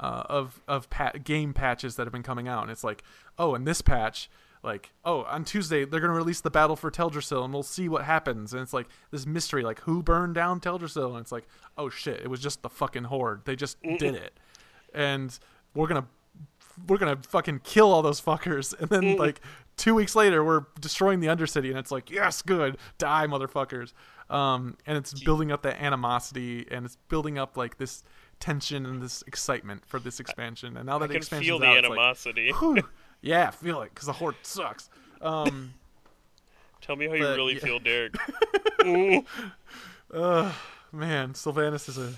[0.00, 0.86] Uh, of of
[1.24, 3.02] game patches that have been coming out, and it's like,
[3.36, 4.30] oh, in this patch,
[4.62, 8.04] like, oh, on Tuesday they're gonna release the battle for Teldrassil, and we'll see what
[8.04, 8.52] happens.
[8.52, 12.20] And it's like this mystery, like who burned down Teldrassil, and it's like, oh shit,
[12.20, 13.42] it was just the fucking horde.
[13.44, 14.32] They just did it,
[14.94, 15.38] and
[15.74, 16.06] we're gonna
[16.86, 18.78] we're gonna fucking kill all those fuckers.
[18.78, 19.40] And then like
[19.76, 23.92] two weeks later, we're destroying the Undercity, and it's like, yes, good, die, motherfuckers.
[24.30, 28.02] Um, and it's building up that animosity, and it's building up like this
[28.40, 30.76] tension and this excitement for this expansion.
[30.76, 32.52] And now I that the can expansion's feel the out, like, animosity.
[32.52, 32.82] Whew.
[33.22, 34.88] Yeah, feel it because the horde sucks.
[35.20, 35.74] Um,
[36.80, 37.60] Tell me how you really yeah.
[37.60, 38.14] feel, Derek.
[40.12, 40.52] Uh,
[40.90, 42.14] man, Sylvanas is a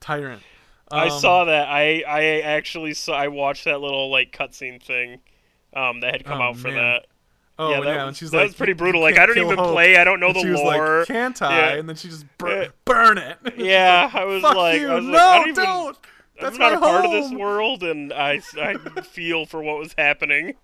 [0.00, 0.42] tyrant.
[0.90, 1.68] I Um, saw that.
[1.68, 3.14] I, I actually saw.
[3.14, 5.20] I watched that little like cutscene thing,
[5.74, 6.76] um, that had come Oh, out for man.
[6.76, 7.06] that.
[7.58, 9.00] Oh yeah, yeah, that and was- she's that like, was pretty brutal.
[9.00, 10.98] Like, I don't even Hope." play, I don't know And the she was lore.
[10.98, 11.74] like, "Can't I?" Yeah.
[11.78, 12.68] And then she just bur- Yeah.
[12.84, 13.38] burn it.
[13.56, 14.90] Yeah, I was Fuck like, you!
[14.90, 15.96] I was like, no, I don't even, don't.
[16.40, 19.94] That's I'm not a part of this world, and I, I feel for what was
[19.96, 20.54] happening.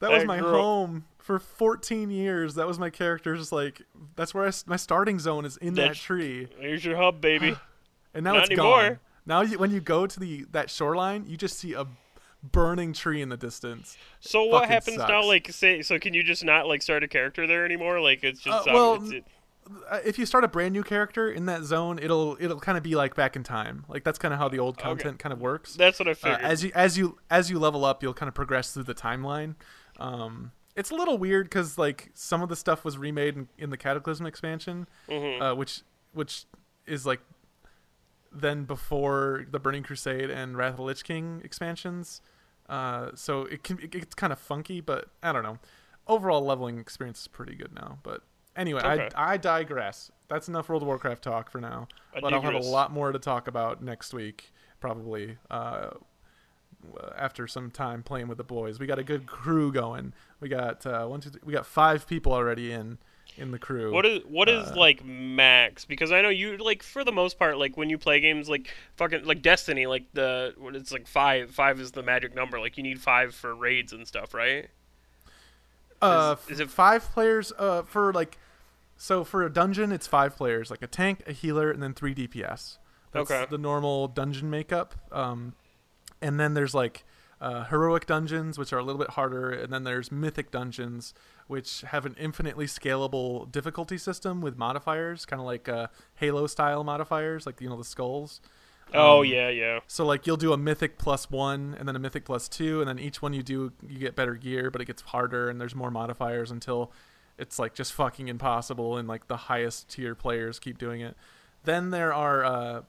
[0.00, 2.54] That was that my home for 14 years.
[2.54, 3.36] That was my character.
[3.36, 3.82] Just like
[4.16, 7.56] that's where I my starting zone is in that tree, Here's your hub, baby.
[8.14, 8.88] and now not it's anymore.
[8.88, 8.98] gone.
[9.26, 11.86] Now you, when you go to the that shoreline, you just see a
[12.42, 13.96] burning tree in the distance.
[14.20, 15.06] So what fucking happens now?
[15.06, 15.26] sucks.
[15.26, 18.00] Like, say, so can you just not like start a character there anymore?
[18.00, 19.24] Like, it's just Uh, well, it's, it,
[20.04, 22.94] if you start a brand new character in that zone, it'll it'll kind of be
[22.96, 23.84] like back in time.
[23.88, 24.88] Like that's kind of how the old Okay.
[24.88, 25.74] content kind of works.
[25.74, 26.40] that's what I uh, figured.
[26.42, 29.54] as you as you as you level up, you'll kind of progress through the timeline.
[29.98, 33.70] Um, it's a little weird because like some of the stuff was remade in, in
[33.70, 35.40] the Cataclysm expansion, Mhm.
[35.42, 36.46] uh, which which
[36.86, 37.20] is like
[38.32, 42.20] then before the Burning Crusade and Wrath of the Lich King expansions.
[42.68, 45.58] Uh, so it can it, it's kind of funky, but I don't know.
[46.06, 47.98] Overall leveling experience is pretty good now.
[48.02, 48.22] But
[48.56, 49.08] anyway, Okay.
[49.14, 50.10] I I digress.
[50.28, 51.88] That's enough World of Warcraft talk for now.
[52.14, 55.38] But I'll have a lot more to talk about next week, probably.
[55.50, 55.90] Uh,
[57.16, 60.14] after some time playing with the boys, we got a good crew going.
[60.40, 62.98] We got uh, one, two, three, we got five people already in
[63.36, 63.92] in the crew.
[63.92, 65.84] What is what is uh, like max?
[65.84, 68.72] Because I know you like for the most part, like when you play games like
[68.96, 71.50] fucking like Destiny, like the it's like five.
[71.50, 72.58] Five is the magic number.
[72.58, 74.68] Like you need five for raids and stuff, right?
[76.02, 77.52] Uh, Is- is it- five players?
[77.58, 78.38] Uh, for like,
[78.96, 82.14] so for a dungeon, it's five players, like a tank, a healer, and then three
[82.14, 82.78] DPS.
[83.12, 83.46] That's Okay.
[83.50, 84.94] the normal dungeon makeup.
[85.10, 85.54] Um,
[86.22, 87.04] and then there's like
[87.40, 91.14] uh, heroic dungeons, which are a little bit harder, and then there's mythic dungeons,
[91.46, 95.86] which have an infinitely scalable difficulty system with modifiers, kind of like uh,
[96.16, 98.42] Halo style modifiers, like you know the skulls.
[98.94, 99.80] Oh Um, yeah, yeah.
[99.86, 102.88] So like you'll do a mythic plus one and then a mythic plus two, and
[102.88, 105.74] then each one you do you get better gear, but it gets harder and there's
[105.74, 106.92] more modifiers until
[107.38, 111.16] it's like just fucking impossible and like the highest tier players keep doing it.
[111.64, 112.82] Then there are uh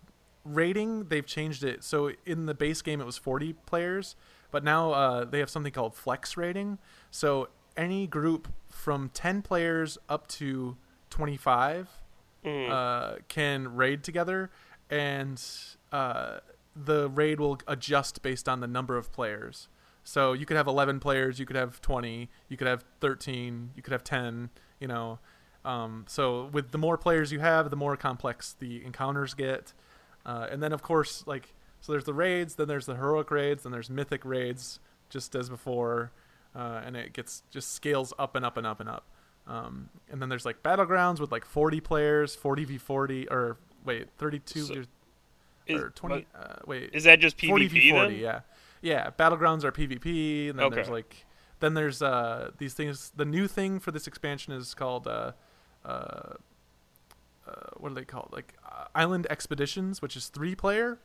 [0.44, 1.84] rating, they've changed it.
[1.84, 4.16] So in the base game it was 40 players,
[4.50, 6.80] but now uh they have something called flex raiding.
[7.12, 10.78] So any group from 10 players up to
[11.10, 11.88] 25
[12.44, 12.70] Mhm.
[12.72, 14.50] uh, can raid together,
[14.90, 15.40] and
[15.92, 16.40] uh,
[16.76, 19.68] the raid will adjust based on the number of players.
[20.04, 23.84] So you could have 11 players, you could have 20, you could have 13, you
[23.84, 24.50] could have 10.
[24.80, 25.20] You know,
[25.64, 29.74] um, so with the more players you have, the more complex the encounters get.
[30.26, 33.64] Uh, and then of course, like so, there's the raids, then there's the heroic raids,
[33.64, 36.12] then there's mythic raids, just as before,
[36.56, 39.06] uh, and it gets just scales up and up and up and up.
[39.48, 44.10] Um, and then there's like battlegrounds with like 40 players, 40 v 40, or wait,
[44.18, 44.74] 32 So-
[45.76, 46.26] Is, or 20.
[46.36, 48.22] Uh, wait, is that just 40 PvP v 40, then?
[48.22, 48.40] yeah,
[48.82, 49.10] yeah.
[49.12, 50.76] Battlegrounds are PvP, and then Okay.
[50.76, 51.26] there's like,
[51.60, 53.12] then there's uh these things.
[53.16, 55.32] The new thing for this expansion is called uh,
[55.86, 55.88] uh,
[57.48, 58.34] uh what do they call it?
[58.34, 61.00] Like uh, Island Expeditions, which is three player,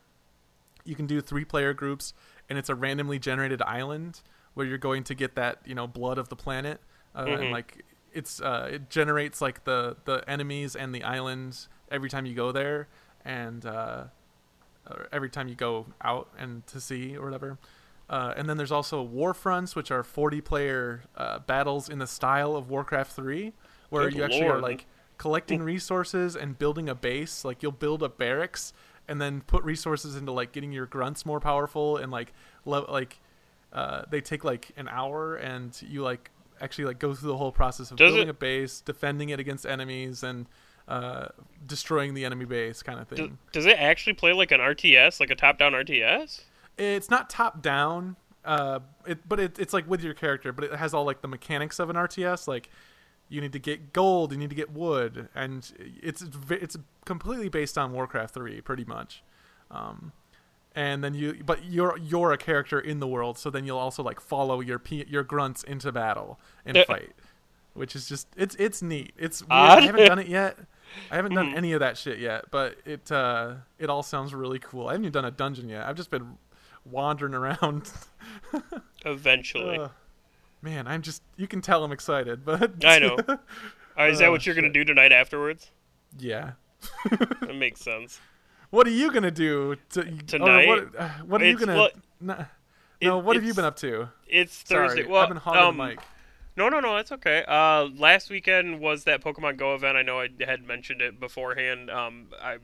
[0.84, 2.14] you can do three player groups,
[2.48, 4.20] and it's a randomly generated island
[4.54, 6.80] where you're going to get that you know blood of the planet,
[7.14, 7.40] uh, Mhm.
[7.40, 12.24] and like it's uh, it generates like the the enemies and the islands every time
[12.26, 12.88] you go there,
[13.24, 14.04] and uh,
[15.12, 17.58] every time you go out and to sea or whatever.
[18.08, 22.06] Uh, and then there's also war fronts, which are 40 player uh, battles in the
[22.06, 23.52] style of Warcraft 3,
[23.90, 24.86] where Good you actually are like
[25.18, 27.44] collecting resources and building a base.
[27.44, 28.72] Like you'll build a barracks
[29.08, 32.32] and then put resources into like getting your grunts more powerful and like
[32.64, 33.18] le- like
[33.72, 37.52] uh, they take like an hour and you like actually like go through the whole
[37.52, 40.46] process of Does building it- a base, defending it against enemies, and
[40.88, 41.26] uh,
[41.66, 43.18] destroying the enemy base, kind of thing.
[43.18, 46.42] Does, does it actually play like an RTS, like a top-down RTS?
[46.78, 50.74] It's not top down, uh, it, but it, it's like with your character, but it
[50.74, 52.46] has all like the mechanics of an RTS.
[52.46, 52.70] Like
[53.28, 55.70] you need to get gold, you need to get wood, and
[56.02, 59.22] it's it's completely based on Warcraft three, pretty much.
[59.70, 60.12] Um,
[60.76, 64.02] and then you, but you're you're a character in the world, so then you'll also
[64.02, 67.12] like follow your your grunts into battle and fight,
[67.74, 69.12] which is just it's it's neat.
[69.16, 69.50] It's weird.
[69.52, 70.58] I haven't done it yet.
[71.10, 71.56] I haven't done Mhm.
[71.56, 74.88] any of that shit yet, but it uh, it all sounds really cool.
[74.88, 75.86] I haven't even done a dungeon yet.
[75.86, 76.38] I've just been
[76.84, 77.90] wandering around.
[79.04, 79.78] Eventually.
[79.78, 79.90] Ugh.
[80.62, 83.16] man, I'm just you can tell I'm excited, but I know.
[83.98, 85.70] Uh, is that oh, what you're gonna do tonight afterwards?
[86.18, 86.50] yeah.
[87.40, 88.20] That makes sense.
[88.68, 90.66] What are you gonna do to, Tonight?
[90.68, 91.76] What, uh, what are you gonna?
[91.76, 91.88] well,
[92.20, 92.34] no,
[93.00, 94.10] it- no, what have you been up to?
[94.26, 95.00] It's Thursday.
[95.04, 96.00] Sorry, well, I've been hogging um, the mic.
[96.56, 97.44] No, no, no, it's okay.
[97.46, 99.96] Uh, last weekend was that Pokemon Go event.
[99.96, 101.90] I know I had mentioned it beforehand.
[101.90, 102.58] Um, I,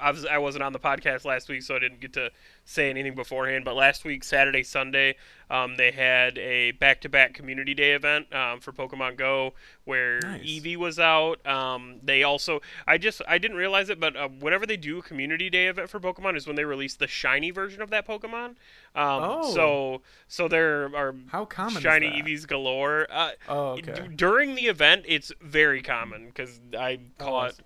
[0.00, 2.30] I was I wasn't on the podcast last week, so I didn't get to
[2.64, 3.64] say anything beforehand.
[3.64, 5.16] But last week, Saturday, Sunday,
[5.50, 10.42] um, they had a back-to-back community day event um, for Pokemon Go where Nice.
[10.42, 11.44] Eevee was out.
[11.46, 15.02] Um, they also I just I didn't realize it, but uh, whenever they do a
[15.02, 18.48] community day event for Pokemon is when they release the shiny version of that Pokemon.
[18.94, 19.54] Um, Oh.
[19.54, 22.10] So so there are How common shiny?
[22.10, 23.06] Eevees galore.
[23.10, 23.92] Uh, Oh, okay.
[23.94, 27.62] D- during the event, it's very common because I Oh, I caught see.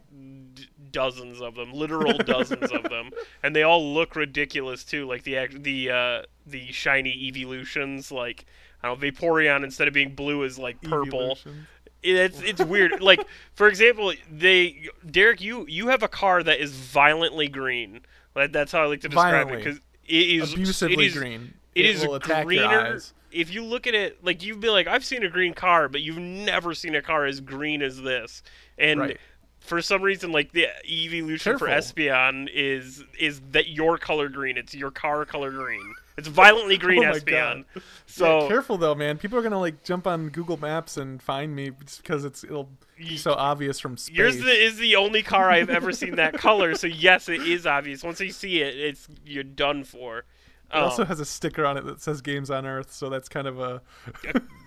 [0.93, 3.11] Dozens of them, literal dozens of them,
[3.43, 5.07] and they all look ridiculous too.
[5.07, 8.47] Like the the uh, the shiny evolutions, like
[8.83, 11.21] I don't know, Vaporeon instead of being blue is like purple.
[11.23, 11.67] Evolution.
[12.03, 13.01] It's it's weird.
[13.01, 13.25] like
[13.55, 18.01] for example, they Derek, you you have a car that is violently green.
[18.35, 19.57] Like, that's how I like to describe Violently.
[19.61, 21.55] it because it is Abusively it is, green.
[21.75, 22.99] It is will attack greener.
[23.31, 26.03] If you look at it, like you'd be like, I've seen a green car, but
[26.03, 28.43] you've never seen a car as green as this.
[28.79, 29.19] And Right.
[29.65, 31.69] For some reason, like the evolution for.
[31.69, 34.57] Espeon is is that your color green.
[34.57, 35.95] It's your car color green.
[36.19, 37.65] It's violently green Oh Espeon.
[37.75, 37.83] God.
[38.07, 39.19] So yeah, careful though, man.
[39.19, 42.69] People are gonna like jump on Google Maps and find me just because it's it'll
[42.99, 44.17] be so obvious from space.
[44.17, 48.03] Yours is the only car I've ever seen that color, so yes, it is obvious.
[48.03, 50.19] Once you see it, it's you're done for.
[50.19, 50.25] it
[50.73, 53.47] also Um, has a sticker on it that says "Games on Earth," so that's kind
[53.47, 53.81] of a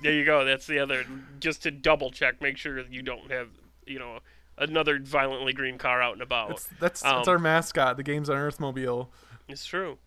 [0.02, 0.46] there you go.
[0.46, 1.06] That's the other.
[1.40, 3.50] Just to double check, make sure you don't have,
[3.86, 4.20] you know,
[4.58, 6.52] another violently green car out and about.
[6.52, 9.12] it's, that's Um, that's our mascot, the Games on Earth mobile.
[9.48, 9.98] It's true.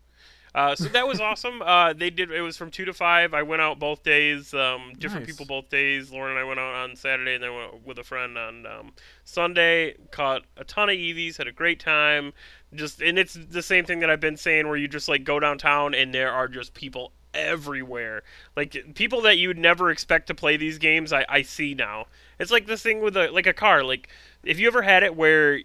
[0.55, 1.61] Uh, so that was awesome.
[1.69, 2.31] Uh, they did.
[2.31, 3.35] It was from two to five.
[3.35, 4.53] I went out both days.
[4.53, 5.37] Um, different Nice.
[5.37, 6.11] people both days.
[6.11, 8.93] Lauren and I went out on Saturday, and then went with a friend on um,
[9.23, 9.95] Sunday.
[10.11, 11.37] Caught a ton of Eevees.
[11.37, 12.33] Had a great time.
[12.73, 15.39] Just and it's the same thing that I've been saying, where you just like go
[15.39, 18.23] downtown and there are just people everywhere.
[18.55, 21.13] Like people that you'd never expect to play these games.
[21.13, 22.07] I, I see now.
[22.39, 23.83] It's like this thing with a like a car.
[23.83, 24.07] Like
[24.43, 25.61] if you ever had it where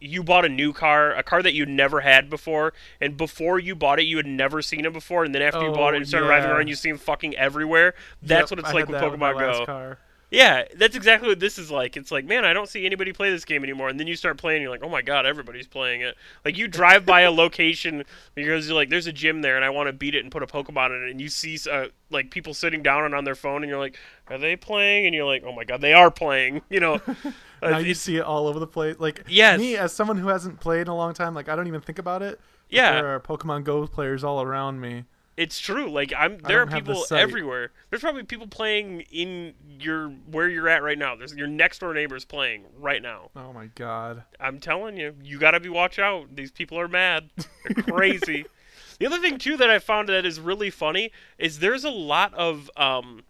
[0.00, 3.74] you bought a new car, a car that you'd never had before, and before you
[3.74, 6.00] bought it, you had never seen it before, and then after you bought it Oh,
[6.00, 7.94] and started driving around, you see them fucking everywhere.
[8.22, 9.96] That's Yep, what it's I like with Pokemon last Go.
[10.30, 11.96] Yeah, that's exactly what this is like.
[11.96, 14.36] It's like, man, I don't see anybody play this game anymore, and then you start
[14.36, 16.16] playing, you're like, oh my god, everybody's playing it.
[16.44, 19.70] Like you drive by a location because you're like, there's a gym there, and I
[19.70, 22.30] want to beat it and put a Pokemon in it, and you see uh, like
[22.30, 23.96] people sitting down and on their phone, and you're like,
[24.28, 25.06] are they playing?
[25.06, 26.60] And you're like, oh my god, they are playing.
[26.70, 27.00] You know,
[27.62, 28.96] Uh, now you see it all over the place.
[28.98, 29.58] Like Yes.
[29.58, 31.98] me, as someone who hasn't played in a long time, like I don't even think
[31.98, 32.38] about it.
[32.68, 32.92] Yeah.
[32.92, 35.04] there are Pokemon Go players all around me.
[35.38, 35.88] It's true.
[35.88, 37.70] Like I'm, there are don't the people everywhere.
[37.90, 41.14] There's probably people playing in your where you're at right now.
[41.14, 43.30] There's your next door neighbors playing right now.
[43.36, 44.24] Oh my god.
[44.40, 46.34] I'm telling you, you gotta be watch out.
[46.34, 47.30] These people are mad.
[47.36, 48.46] They're crazy.
[48.98, 52.34] the other thing too that I found that is really funny is there's a lot
[52.34, 53.22] of um,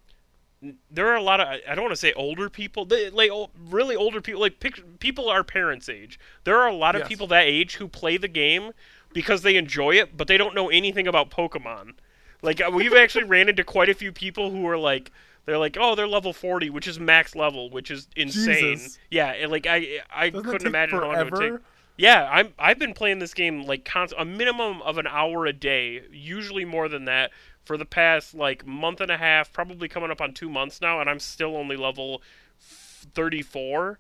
[0.91, 3.31] there are a lot of I don't want to say older people, they, like
[3.69, 6.19] really older people, like pic- people our parents' age.
[6.45, 7.09] There are a lot of Yes.
[7.09, 8.73] people that age who play the game
[9.13, 11.95] because they enjoy it, but they don't know anything about Pokemon.
[12.43, 15.11] Like uh, we've actually ran into quite a few people who are like
[15.45, 18.77] they're like, oh, they're level forty, which is max level, which is insane.
[18.77, 18.99] Jesus.
[19.11, 21.49] Yeah, and, like I I Doesn't couldn't imagine how long it would take.
[21.49, 21.63] forever?
[21.97, 22.55] Yeah, I'm.
[22.59, 26.65] I've been playing this game like const- a minimum of an hour a day, usually
[26.65, 27.33] more than that,
[27.65, 31.01] for the past like month and a half, probably coming up on two months now,
[31.01, 32.23] and I'm still only level
[32.61, 33.99] thirty-four.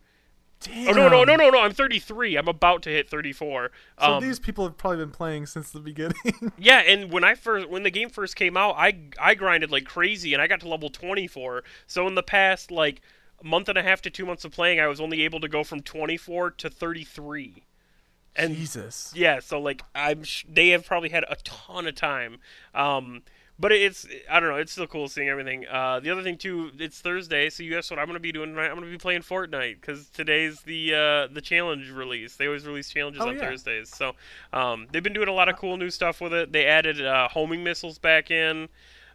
[0.61, 0.89] Damn.
[0.89, 1.61] Oh no no no no no!
[1.61, 2.37] I'm 33.
[2.37, 3.71] I'm about to hit 34.
[4.01, 6.17] So Um, these people have probably been playing since the beginning.
[6.59, 9.85] yeah, and when I first when the game first came out, I I grinded like
[9.85, 11.63] crazy, and I got to level 24.
[11.87, 13.01] So in the past like
[13.43, 15.63] month and a half to two months of playing, I was only able to go
[15.63, 17.63] from 24 to 33.
[18.35, 19.13] And Jesus.
[19.15, 22.39] yeah, so like I'm sh- they have probably had a ton of time.
[22.75, 23.23] Um,
[23.59, 25.67] but it's I don't know, it's still cool seeing everything.
[25.67, 28.51] Uh, the other thing too, it's Thursday, so you guess what I'm gonna be doing
[28.51, 28.69] tonight?
[28.69, 32.37] I'm gonna be playing Fortnite because today's the uh, the challenge release.
[32.37, 33.41] They always release challenges Oh, on yeah.
[33.41, 34.15] Thursdays, so
[34.53, 36.53] um, they've been doing a lot of cool new stuff with it.
[36.53, 38.69] They added uh, homing missiles back in.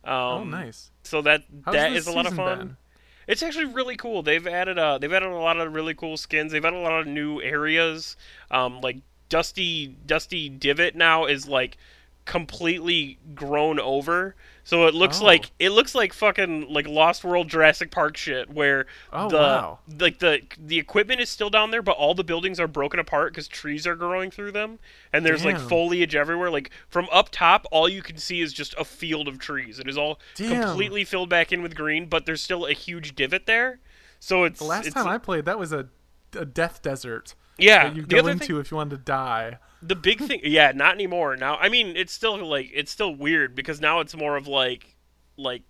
[0.05, 0.91] Um, oh, nice.
[1.03, 2.57] So that How's that is a lot of fun.
[2.57, 2.77] been?
[3.25, 4.21] It's actually really cool.
[4.21, 6.51] They've added uh they've added a lot of really cool skins.
[6.51, 8.17] They've added a lot of new areas.
[8.51, 8.97] Um, like
[9.29, 11.77] Dusty Dusty Divot now is like
[12.25, 14.35] completely grown over.
[14.63, 15.25] So it looks Oh.
[15.25, 19.79] like it looks like fucking like Lost World Jurassic Park shit where Oh, the wow.
[19.99, 23.33] like the the equipment is still down there but all the buildings are broken apart
[23.35, 24.79] cuz trees are growing through them
[25.11, 28.73] and there's like foliage everywhere like from up top all you can see is just
[28.77, 29.79] a field of trees.
[29.79, 30.61] It is all Damn.
[30.63, 33.79] completely filled back in with green but there's still a huge divot there.
[34.21, 35.89] So it's The last it's, time I played, that was a,
[36.37, 39.57] a death desert yeah, that you go into thing if you wanted to die.
[39.85, 41.35] The big thing yeah not anymore.
[41.35, 44.95] Now i mean it's still like it's still weird because now it's more of like
[45.37, 45.63] like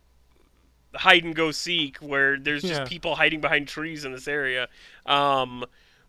[0.96, 2.86] hide and go seek where there's just Yeah.
[2.86, 4.68] people hiding behind trees in this area.
[5.06, 5.66] Um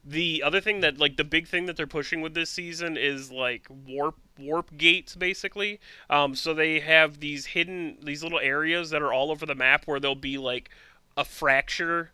[0.07, 3.33] the other thing that like the big thing that they're pushing with this season is
[3.33, 5.81] like warp warp gates basically.
[6.11, 9.87] Um so they have these hidden these little areas that are all over the map
[9.87, 10.69] where there'll be like
[11.17, 12.11] a fracture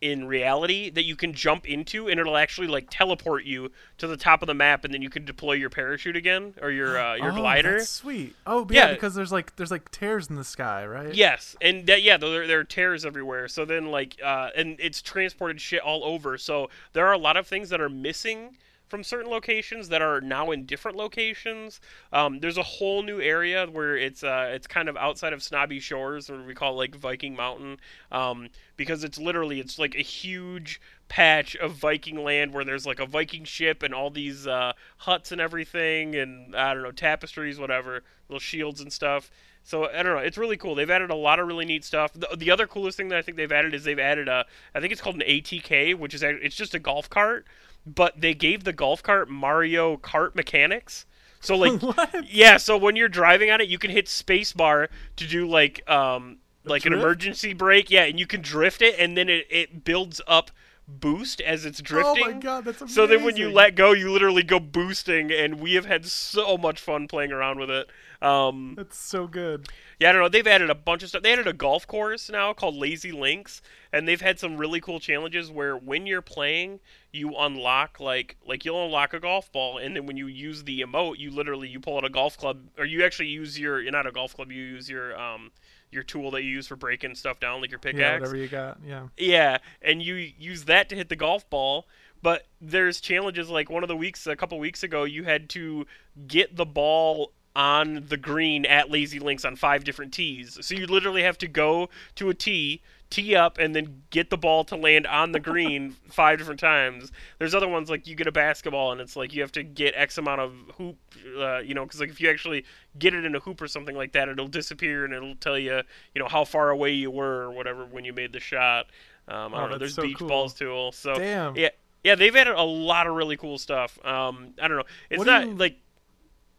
[0.00, 4.16] in reality that you can jump into and it'll actually like teleport you to the
[4.16, 7.16] top of the map and then you can deploy your parachute again or your uh,
[7.16, 8.36] your oh, glider That's sweet.
[8.46, 8.92] Oh, yeah, Yeah.
[8.94, 11.12] because there's like there's like tears in the sky, right?
[11.14, 13.48] Yes, and that yeah, there there are tears everywhere.
[13.48, 16.38] So then like uh, and it's transported shit all over.
[16.38, 18.56] So there are a lot of things that are missing
[18.88, 21.80] from certain locations that are now in different locations.
[22.12, 25.80] Um, there's a whole new area where it's uh, it's kind of outside of Snobby
[25.80, 27.78] Shores, or we call it like Viking Mountain,
[28.10, 33.00] um, because it's literally it's like a huge patch of Viking land where there's like
[33.00, 37.58] a Viking ship and all these uh, huts and everything, and I don't know tapestries,
[37.58, 39.30] whatever, little shields and stuff.
[39.68, 40.22] So I don't know.
[40.22, 40.74] It's really cool.
[40.74, 42.12] They've added a lot of really neat stuff.
[42.14, 44.80] The, the other coolest thing that I think they've added is they've added a I
[44.80, 47.46] think it's called an ATK, which is it's just a golf cart,
[47.94, 51.06] but they gave the golf cart Mario Kart mechanics.
[51.40, 51.80] So like
[52.24, 56.38] yeah, so when you're driving on it, you can hit spacebar to do like um
[56.64, 57.90] like an emergency brake.
[57.90, 60.50] Yeah, and you can drift it, and then it, it builds up
[60.86, 62.24] boost as it's drifting.
[62.24, 62.94] Oh my god, that's amazing.
[62.94, 66.56] So then when you let go, you literally go boosting, and we have had so
[66.56, 67.88] much fun playing around with it.
[68.20, 69.68] Um, That's so good.
[70.00, 70.28] yeah, I don't know.
[70.28, 71.22] They've added a bunch of stuff.
[71.22, 74.98] They added a golf course now called Lazy Links, and they've had some really cool
[74.98, 76.80] challenges where when you're playing,
[77.12, 80.80] you unlock like like you'll unlock a golf ball, and then when you use the
[80.80, 83.92] emote, you literally you pull out a golf club, or you actually use your you're
[83.92, 85.52] not a golf club, you use your um
[85.90, 88.00] your tool that you use for breaking stuff down, like your pickaxe.
[88.00, 88.78] Yeah, whatever you got.
[88.86, 89.08] Yeah.
[89.16, 91.86] Yeah, and you use that to hit the golf ball.
[92.20, 95.86] But there's challenges like one of the weeks, a couple weeks ago, you had to
[96.26, 100.56] get the ball on the green at Lazy Links on five different tees.
[100.60, 104.36] So you literally have to go to a tee, tee up, and then get the
[104.36, 107.10] ball to land on the green five different times.
[107.40, 109.94] There's other ones like you get a basketball and it's like you have to get
[109.96, 110.96] X amount of hoop,
[111.36, 112.64] uh, you know, because like if you actually
[112.96, 115.82] get it in a hoop or something like that, it'll disappear and it'll tell you,
[116.14, 118.86] you know, how far away you were or whatever when you made the shot.
[119.26, 119.78] Um, I Oh, don't know.
[119.78, 120.28] There's so beach cool.
[120.28, 120.90] balls too.
[120.92, 121.56] So Damn.
[121.56, 121.70] yeah,
[122.04, 123.98] yeah, they've added a lot of really cool stuff.
[124.06, 124.84] Um, I don't know.
[125.10, 125.76] It's What not you- like.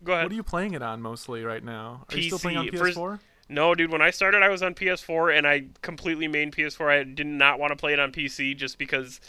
[0.04, 0.26] Go ahead.
[0.26, 2.06] What are you playing it on mostly right now?
[2.12, 2.94] Are you still playing on PC.
[2.94, 3.20] PS4?
[3.50, 3.92] No, dude.
[3.92, 6.90] When I started, I was on PS4, and I completely main PS4.
[6.90, 9.20] I did not want to play it on PC just because,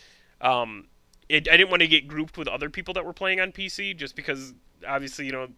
[0.40, 0.86] um,
[1.28, 3.96] it, I didn't want to get grouped with other people that were playing on PC.
[3.96, 4.54] Just because,
[4.86, 5.48] obviously, you know,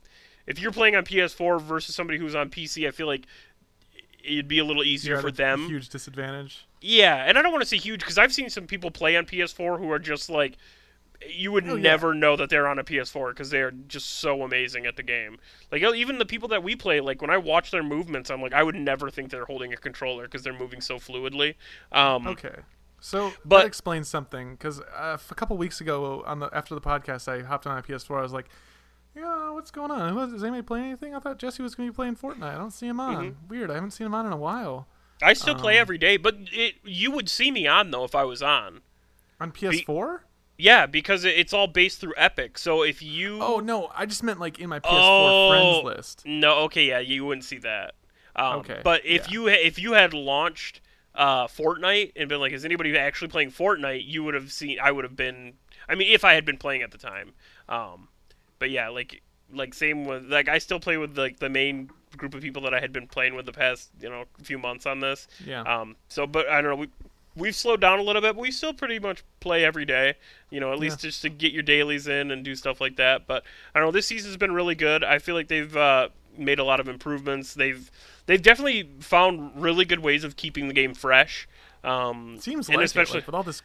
[0.46, 3.26] if you're playing on PS4 versus somebody who's on PC, I feel like
[4.24, 5.66] it'd be a little easier for a them.
[5.66, 6.66] Huge disadvantage.
[6.80, 9.26] Yeah, and I don't want to say huge because I've seen some people play on
[9.26, 10.56] PS4 who are just like
[11.30, 11.82] you would Oh, yeah.
[11.82, 15.02] never know that they're on a PS4 because they are just so amazing at the
[15.02, 15.38] game.
[15.70, 18.40] Like uh, even the people that we play, like when I watch their movements, I'm
[18.42, 21.54] like I would never think they're holding a controller because they're moving so fluidly.
[21.90, 22.56] Um, Okay.
[23.00, 26.80] So But- that explains something because uh, a couple weeks ago on the after the
[26.80, 28.18] podcast, I hopped on my PS4.
[28.18, 28.48] I was like,
[29.16, 30.12] "Yeah, what's going on?
[30.12, 31.14] Who- Is anybody playing anything?
[31.14, 32.42] I thought Jesse was going to be playing Fortnite.
[32.54, 33.16] I don't see him on.
[33.32, 33.48] Mm-hmm.
[33.48, 33.70] Weird.
[33.70, 34.86] I haven't seen him on in a while
[35.20, 38.14] I still play Um, every day, but it, you would see me on though if
[38.14, 38.80] I was on.
[39.40, 40.20] on PS4.
[40.58, 42.58] Yeah, because it's all based through Epic.
[42.58, 45.48] So if you Oh no, I just meant like in my PS4 Oh.
[45.48, 46.22] friends list.
[46.26, 47.94] No, okay, yeah, you wouldn't see that.
[48.36, 49.32] Um, Okay, But if yeah.
[49.32, 50.80] you if you had launched
[51.14, 54.04] uh, Fortnite and been like, is anybody actually playing Fortnite?
[54.06, 54.78] You would have seen.
[54.80, 55.54] I would have been.
[55.88, 57.32] I mean, if I had been playing at the time.
[57.68, 58.08] Um,
[58.58, 59.20] but yeah, like
[59.52, 62.72] like same with like I still play with like the main group of people that
[62.74, 65.28] I had been playing with the past you know few months on this.
[65.44, 65.62] Yeah.
[65.62, 65.96] Um.
[66.08, 66.76] So, but I don't know.
[66.76, 66.88] We
[67.36, 70.14] we've slowed down a little bit, but we still pretty much play every day.
[70.50, 73.26] You know, at least just to get your dailies in and do stuff like that.
[73.26, 73.92] But I don't know.
[73.92, 75.02] This season's been really good.
[75.04, 77.54] I feel like they've uh, made a lot of improvements.
[77.54, 77.90] They've
[78.26, 81.48] they've definitely found really good ways of keeping the game fresh.
[81.84, 83.62] Um, Seems and like especially it, like, with all this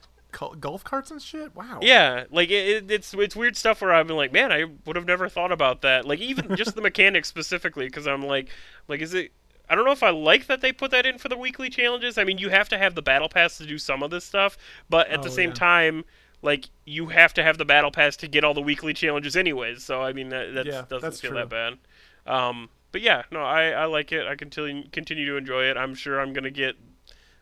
[0.60, 1.56] golf carts and shit.
[1.56, 1.80] Wow.
[1.82, 5.06] yeah, like it, it's it's weird stuff where I've been like, man, I would have
[5.06, 6.06] never thought about that.
[6.06, 8.50] Like even just the mechanics specifically, because I'm like,
[8.88, 9.32] like is it?
[9.70, 12.18] I don't know if I like that they put that in for the weekly challenges.
[12.18, 14.58] I mean, you have to have the battle pass to do some of this stuff,
[14.90, 15.54] but at the Oh, same yeah.
[15.54, 16.06] time,
[16.42, 19.84] like you have to have the battle pass to get all the weekly challenges anyways.
[19.84, 21.38] So I mean, that, that Yeah, doesn't that's feel true.
[21.38, 21.78] that bad.
[22.26, 24.26] Um, but yeah, no, I, I like it.
[24.26, 25.78] I continue continue to enjoy it.
[25.78, 26.76] I'm sure I'm gonna get.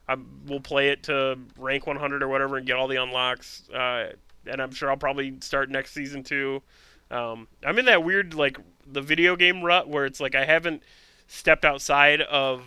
[0.07, 0.17] I
[0.47, 3.67] will play it to rank 100 or whatever and get all the unlocks.
[3.69, 4.13] Uh,
[4.45, 6.61] and I'm sure I'll probably start next season too.
[7.09, 10.83] Um, I'm in that weird like the video game rut where it's like I haven't
[11.27, 12.63] stepped outside of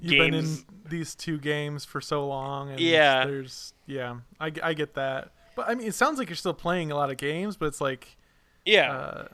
[0.00, 0.56] You've been in
[0.88, 3.24] these two games for so long, and Yeah.
[3.24, 5.30] there's yeah, I, I get that.
[5.56, 7.80] But I mean, it sounds like you're still playing a lot of games, but it's
[7.80, 8.16] like,
[8.64, 8.92] yeah.
[8.92, 9.28] uh,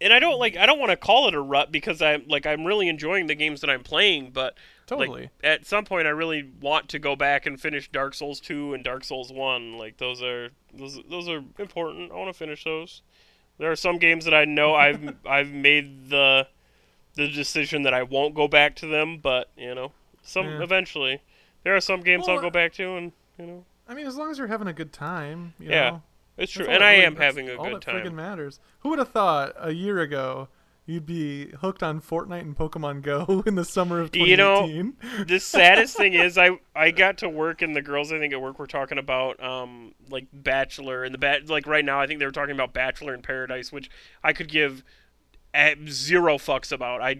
[0.00, 2.46] and I don't like I don't want to call it a rut because I'm like
[2.46, 5.22] I'm really enjoying the games that I'm playing, but totally.
[5.22, 8.74] like at some point I really want to go back and finish Dark Souls 2
[8.74, 9.76] and Dark Souls 1.
[9.78, 12.12] Like those are those those are important.
[12.12, 13.02] I want to finish those.
[13.58, 16.46] There are some games that I know I've I've made the
[17.14, 19.92] the decision that I won't go back to them, but you know,
[20.22, 20.62] some Yeah.
[20.62, 21.20] eventually.
[21.64, 24.16] There are some games Well, I'll go back to and you know, I mean, as
[24.16, 26.02] long as you're having a good time, you Yeah, know,
[26.38, 26.66] it's true.
[26.66, 27.96] And I really- am having a good time.
[27.96, 28.60] all that matters.
[28.80, 30.48] Who would have thought a year ago
[30.86, 35.26] you'd be hooked on Fortnite and Pokemon Go in the summer of You know, 2018?
[35.26, 38.40] the saddest thing is I I got to work and the girls I think at
[38.40, 42.18] work were talking about um like Bachelor and the bat like right now I think
[42.20, 43.90] they were talking about Bachelor in Paradise which
[44.24, 44.82] I could give
[45.88, 47.16] zero fucks about I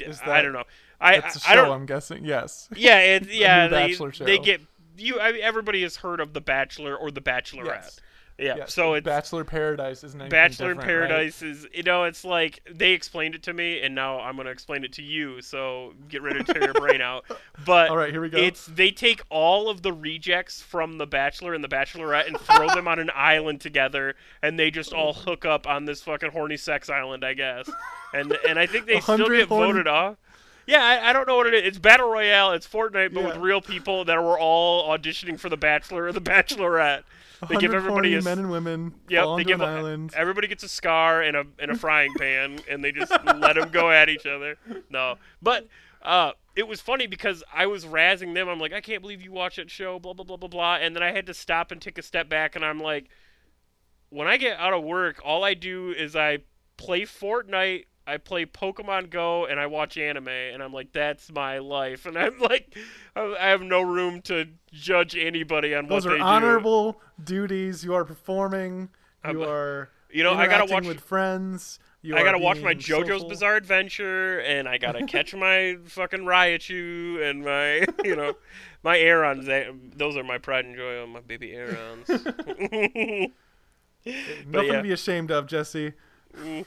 [0.00, 0.64] Is I don't know
[1.00, 2.24] I That's a I, I show, don't I'm guessing.
[2.24, 2.68] Yes.
[2.74, 4.24] yeah it, yeah they, Bachelor show.
[4.24, 4.60] they get
[4.96, 8.00] you I everybody has heard of the Bachelor or the Bachelorette Yes.
[8.38, 8.74] Yeah Yes.
[8.74, 10.86] so it's Bachelor Paradise isn't Bachelor different, right?
[11.08, 14.50] Paradise is, you know, it's like they explained it to me, and now I'm gonna
[14.50, 15.40] explain it to you.
[15.40, 17.24] So get ready to tear your brain out.
[17.64, 18.38] But All right, here we go.
[18.38, 22.68] it's they take all of the rejects from the Bachelor and the Bachelorette and throw
[22.68, 26.56] them on an island together, and they just all hook up on this fucking horny
[26.58, 27.68] sex island, I guess.
[28.12, 30.16] And and I think they still get horny- voted off.
[30.66, 31.62] Yeah, I, I don't know what it is.
[31.64, 32.52] It's battle royale.
[32.52, 36.20] It's Fortnite, but with real people that were all auditioning for the Bachelor or the
[36.20, 37.04] Bachelorette.
[37.48, 40.68] They give everybody a men and women Yep, fall they give an everybody gets a
[40.68, 44.26] scar and a and a frying pan, and they just let them go at each
[44.26, 44.56] other.
[44.90, 45.66] No, but
[46.02, 48.48] uh, it was funny because I was razzing them.
[48.48, 50.96] I'm like, I can't believe you watch that show, blah blah blah blah blah, and
[50.96, 53.08] then I had to stop and take a step back, and I'm like,
[54.08, 56.38] when I get out of work, all I do is I
[56.76, 57.84] play Fortnite.
[58.06, 62.06] I play Pokemon Go and I watch anime, and I'm like, that's my life.
[62.06, 62.76] And I'm like,
[63.16, 66.24] I have no room to judge anybody on Those what are they do.
[66.24, 67.84] honorable duties.
[67.84, 68.90] You are performing.
[69.24, 69.90] You I'm- are.
[70.08, 71.78] You know, I gotta watch with friends.
[72.00, 73.28] You I gotta watch my JoJo's social.
[73.28, 78.34] Bizarre Adventure, and I gotta catch my fucking Raichu and my, you know,
[78.84, 79.46] my Arons.
[79.46, 82.08] They- Those are my pride and joy on my baby Arons.
[84.06, 84.76] Nothing yeah.
[84.76, 85.92] to be ashamed of, Jesse.
[86.38, 86.64] Mm.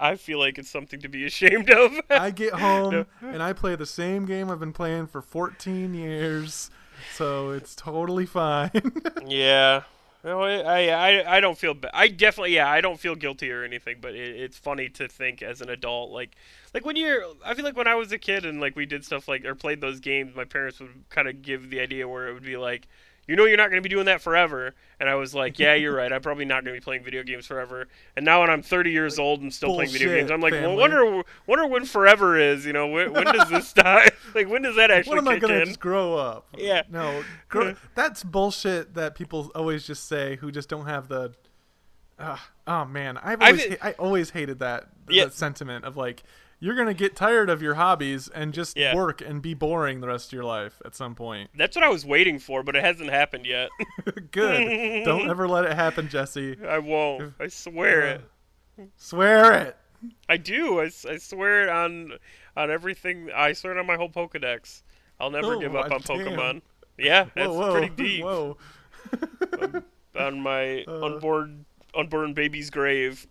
[0.00, 1.92] I feel like it's something to be ashamed of.
[2.10, 6.70] I get home and I play the same game I've been playing for 14 years,
[7.14, 8.70] so it's totally fine.
[9.26, 9.82] yeah.
[10.22, 11.92] No, I, I, I- I don't feel bad.
[11.94, 13.96] I definitely, yeah, I don't feel guilty or anything.
[14.02, 16.32] But it, it's funny to think as an adult, like,
[16.74, 17.24] like when you're.
[17.44, 19.54] I feel like when I was a kid and like we did stuff like or
[19.54, 22.58] played those games, my parents would kind of give the idea where it would be
[22.58, 22.86] like,
[23.28, 24.74] you know, you're not going to be doing that forever.
[24.98, 26.12] And I was like, yeah, you're right.
[26.12, 27.86] I'm probably not going to be playing video games forever.
[28.16, 30.76] And now when I'm 30 years old and still playing video games, I'm like, well,
[30.76, 32.66] wonder, wonder when forever is.
[32.66, 34.08] You know, when, when does this die?
[34.34, 36.48] like, when does that actually what am I gonna just grow up?
[36.58, 36.82] Yeah.
[36.90, 41.32] No, grow, that's bullshit that people always just say who just don't have the.
[42.18, 45.24] Uh, oh man, I've I've- always ha- I always hated that, Yeah.
[45.24, 46.22] that sentiment of like
[46.60, 48.94] you're gonna get tired of your hobbies and just Yeah.
[48.94, 51.50] work and be boring the rest of your life at some point.
[51.56, 53.70] That's what I was waiting for, but it hasn't happened yet.
[54.30, 55.04] Good.
[55.04, 56.56] don't ever let it happen, Jesse.
[56.68, 57.32] I won't.
[57.40, 58.20] I swear it.
[58.96, 59.76] Swear it.
[60.28, 60.80] I do.
[60.80, 62.12] I swear it on
[62.56, 63.30] on everything.
[63.34, 64.82] I swear it on my whole Pokedex.
[65.18, 66.18] I'll never Oh, give up uh, on damn.
[66.18, 66.62] Pokemon.
[66.98, 68.24] Yeah, that's whoa, whoa, pretty deep.
[68.24, 68.56] Whoa.
[70.18, 71.04] on my Uh.
[71.06, 73.26] unborn unborn baby's grave.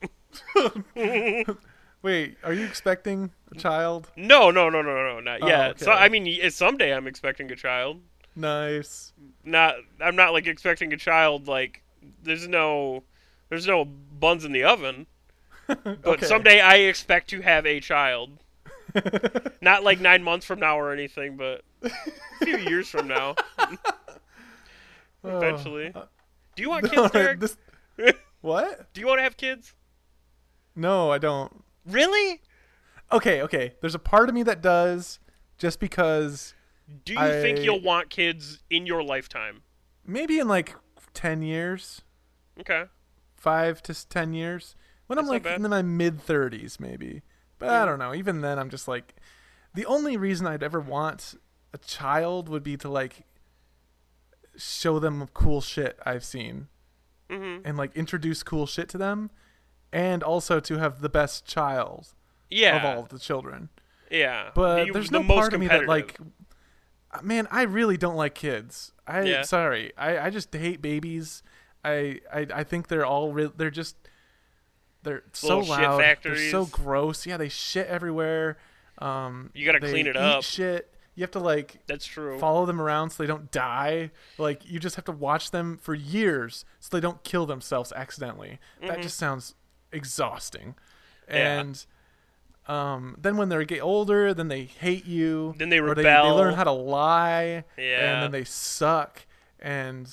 [2.02, 4.10] Wait, are you expecting a child?
[4.16, 5.80] No, no, no, no, no, not Oh, yet.
[5.80, 5.92] So.
[5.92, 8.02] I mean, someday I'm expecting a child.
[8.36, 9.12] Nice.
[9.44, 11.48] Not, I'm not like expecting a child.
[11.48, 11.84] Like,
[12.24, 13.04] there's no,
[13.50, 15.08] there's no buns in the oven.
[15.68, 16.26] But Okay.
[16.26, 18.32] someday I expect to have a child.
[19.62, 21.92] Not like nine months from now or anything, but a
[22.44, 23.36] few years from now.
[25.24, 25.92] Eventually.
[25.94, 26.06] Oh, uh,
[26.56, 27.40] Do you want kids, Derek?
[27.40, 27.58] this-
[28.42, 28.92] what?
[28.94, 29.76] Do you want to have kids?
[30.76, 31.64] No, I don't.
[31.90, 32.42] Really?
[33.12, 33.74] Okay, okay.
[33.82, 35.20] There's a part of me that does,
[35.58, 36.54] just because
[37.06, 39.62] Do you think you'll want kids in your lifetime?
[40.06, 40.76] maybe in like
[41.14, 42.02] ten years,
[42.60, 42.86] Okay.
[43.36, 44.76] five to ten years,
[45.08, 47.22] when I'm like in my mid thirties, maybe.
[47.58, 48.14] But I don't know.
[48.14, 49.16] Even then, I'm just like,
[49.74, 51.36] the only reason I'd ever want
[51.74, 53.24] a child would be to like
[54.58, 56.68] show them cool shit I've seen
[57.30, 57.62] Mm-hmm.
[57.68, 59.30] and like introduce cool shit to them,
[59.92, 62.10] and also to have the best child
[62.50, 62.78] Yeah.
[62.78, 63.70] of all of the children.
[64.12, 64.52] Yeah.
[64.56, 66.18] But The- there's no most part of me that like
[67.24, 68.92] man, I really don't like kids.
[69.08, 69.42] I Yeah.
[69.42, 69.92] sorry.
[69.98, 71.42] I, I just hate babies.
[71.84, 73.96] I I, I think they're all re- they're just
[75.04, 76.18] they're so Little shit loud.
[76.24, 77.26] They're so gross.
[77.26, 78.58] Yeah, they shit everywhere.
[79.00, 80.44] Um You gotta clean it up.
[80.44, 80.94] Shit.
[81.16, 82.38] You have to like That's true.
[82.40, 84.12] follow them around so they don't die.
[84.38, 88.60] Like you just have to watch them for years so they don't kill themselves accidentally.
[88.82, 89.56] That just sounds
[89.92, 90.76] exhausting.
[91.30, 91.60] Yeah.
[91.60, 91.86] And
[92.68, 95.56] um, then when they get older, then they hate you.
[95.58, 96.36] Then they or they, rebel.
[96.36, 97.64] learn how to lie.
[98.14, 99.26] And then they suck.
[99.60, 100.10] And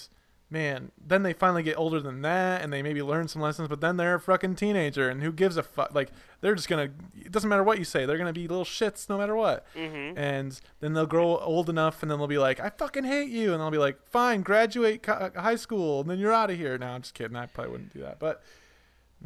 [0.51, 3.69] man, then they finally get older than that, and they maybe learn some lessons.
[3.69, 5.95] But then they're a fucking teenager, and who gives a fuck?
[5.95, 6.11] Like
[6.41, 6.91] they're just gonna.
[7.21, 8.07] It doesn't matter what you say.
[8.07, 9.67] They're gonna be little shits no matter what.
[9.75, 10.19] Mm-hmm.
[10.19, 13.53] And then they'll grow old enough, and then they'll be like, "I fucking hate you,"
[13.53, 16.79] and they'll be like, "Fine, graduate co- high school, and then you're out of here."
[16.79, 17.37] Now I'm just kidding.
[17.37, 18.43] I probably wouldn't do that, but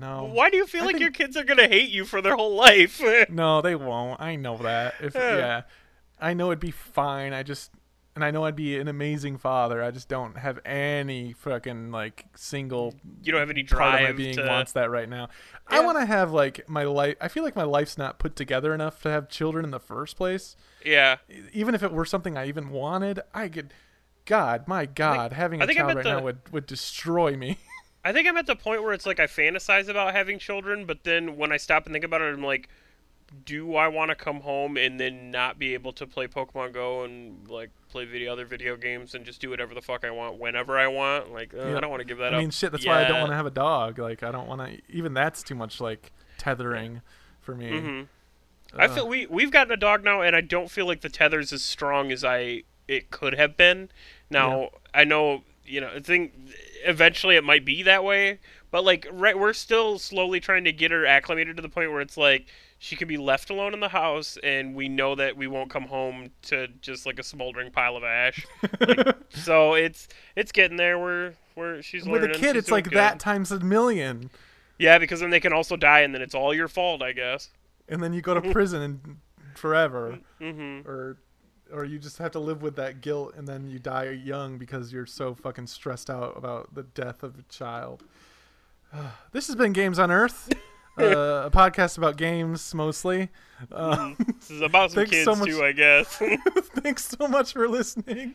[0.01, 0.25] no.
[0.33, 2.37] Why do you feel I like think- your kids are gonna hate you for their
[2.37, 3.01] whole life?
[3.31, 4.21] No, they won't.
[4.21, 4.95] I know that.
[5.01, 5.37] If Yeah.
[5.37, 5.63] yeah,
[6.21, 7.33] I know it'd be fine.
[7.33, 7.71] I just
[8.17, 9.83] and I know I'd be an amazing father.
[9.83, 14.13] I just don't have any fucking like single you don't have any part of my
[14.13, 14.47] being to.
[14.47, 15.29] wants that right now.
[15.69, 17.17] I want to have like my life.
[17.21, 20.17] I feel like my life's not put together enough to have children in the first
[20.17, 20.57] place.
[20.85, 21.19] Yeah.
[21.53, 23.73] Even if it were something I even wanted, I could.
[24.27, 27.37] God, my God, having I a think I'm child right the- now would would destroy
[27.37, 27.59] me.
[28.05, 31.05] I think I'm at the point where it's like I fantasize about having children, but
[31.05, 32.69] then when I stop and think about it, I'm like,
[33.45, 37.05] do I want to come home and then not be able to play Pokemon Go
[37.05, 40.39] and like play video other video games and just do whatever the fuck I want
[40.39, 41.33] whenever I want?
[41.33, 41.77] Like, uh, Yeah.
[41.77, 42.39] I don't want to give that I up.
[42.39, 42.73] I mean, shit.
[42.73, 43.99] That's why I don't want to have a dog.
[43.99, 44.81] Like, I don't want to.
[44.89, 47.03] Even that's too much like tethering
[47.41, 47.71] for me.
[47.71, 48.09] Mhm.
[48.77, 51.53] I feel we we've gotten a dog now, and I don't feel like the tether's
[51.53, 53.91] as strong as I it could have been.
[54.31, 56.33] Now I know you know I think
[56.85, 58.39] eventually it might be that way,
[58.71, 62.01] but like right, we're still slowly trying to get her acclimated to the point where
[62.01, 62.47] it's like
[62.79, 65.85] she can be left alone in the house, and we know that we won't come
[65.85, 68.47] home to just like a smoldering pile of ash.
[68.81, 70.99] Like, so it's it's getting there.
[70.99, 72.95] We're we're she's With a kid, it's like good.
[72.95, 74.31] that times a million,
[74.79, 77.51] Yeah, because then they can also die, and then it's all your fault, I guess.
[77.89, 79.17] and then you go to prison and
[79.57, 80.89] forever, Mm-hmm.
[80.89, 81.19] or
[81.73, 84.93] or you just have to live with that guilt, and then you die young because
[84.93, 88.05] you're so fucking stressed out about the death of a child.
[89.33, 90.53] this has been Games on Earth,
[91.03, 93.29] uh, a podcast about games mostly.
[93.71, 96.17] Uh, This is about some kids so much- too, I guess.
[96.83, 98.35] thanks so much for listening.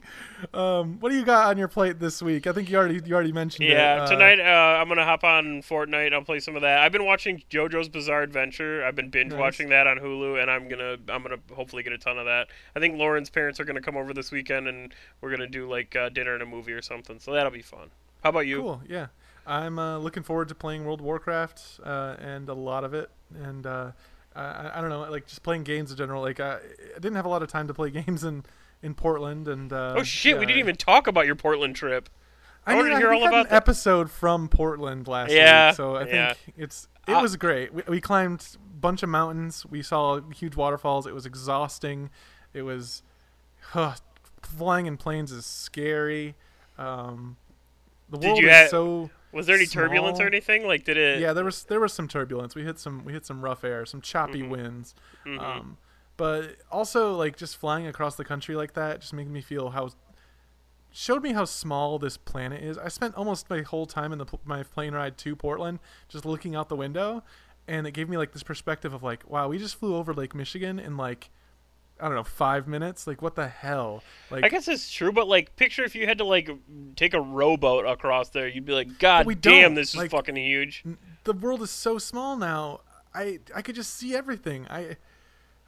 [0.53, 2.45] Um, what do you got on your plate this week?
[2.45, 3.72] I think you already you already mentioned it.
[3.72, 6.13] yeah, Uh, tonight uh, I'm gonna hop on Fortnite.
[6.13, 6.80] I'll play some of that.
[6.80, 8.86] I've been watching JoJo's Bizarre Adventure.
[8.86, 9.39] I've been binge Nice.
[9.39, 12.47] watching that on Hulu, and I'm gonna I'm gonna hopefully get a ton of that.
[12.76, 15.95] I think Lauren's parents are gonna come over this weekend, and we're gonna do like
[15.95, 17.20] uh, dinner and a movie or something.
[17.20, 17.89] So that'll be fun.
[18.24, 18.61] How about you?
[18.61, 18.82] Cool.
[18.88, 19.07] Yeah,
[19.47, 23.09] I'm uh, looking forward to playing World of Warcraft uh, and a lot of it.
[23.43, 23.91] And uh,
[24.35, 26.21] I, I don't know, like just playing games in general.
[26.21, 28.43] Like I, I didn't have a lot of time to play games in
[28.81, 29.47] in Portland.
[29.47, 32.09] And uh, Oh shit, we didn't even talk about your Portland trip.
[32.67, 33.55] I I, wanted mean, to hear all about an that.
[33.55, 36.33] episode from Portland last Yeah, week, so I think yeah.
[36.57, 37.71] it's it Uh, was great.
[37.73, 39.65] We, we climbed a bunch of mountains.
[39.69, 41.05] We saw huge waterfalls.
[41.05, 42.09] It was exhausting.
[42.53, 43.03] It was
[43.71, 43.95] huh,
[44.41, 46.33] flying in planes is scary.
[46.79, 47.37] Um,
[48.09, 50.65] the world is ha- so Was there any turbulence or anything?
[50.65, 51.19] Like, did it?
[51.19, 51.33] yeah.
[51.33, 52.55] There was there was some turbulence.
[52.55, 54.49] We hit some we hit some rough air, some choppy Mhm.
[54.49, 54.95] winds.
[55.25, 55.39] Mhm.
[55.39, 55.77] Um,
[56.17, 59.89] but also like just flying across the country like that just made me feel how
[60.91, 62.77] showed me how small this planet is.
[62.77, 66.55] I spent almost my whole time in the my plane ride to Portland just looking
[66.55, 67.21] out the window,
[67.67, 70.33] and it gave me like this perspective of like, wow, we just flew over Lake
[70.33, 71.29] Michigan and like
[71.99, 73.07] I don't know five minutes.
[73.07, 74.03] Like what the hell?
[74.29, 76.49] Like I guess it's true, but like, picture if you had to like
[76.95, 79.75] take a rowboat across there, you'd be like, God we damn, don't.
[79.75, 80.83] this is Like- fucking huge.
[81.23, 82.81] the world is so small now.
[83.13, 84.67] I I could just see everything.
[84.69, 84.97] I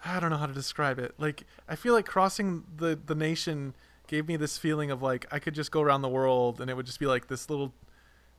[0.04, 1.16] I don't know how to describe it.
[1.18, 3.74] Like I feel like crossing the the nation
[4.08, 6.76] gave me this feeling of like I could just go around the world and it
[6.76, 7.74] would just be like this little.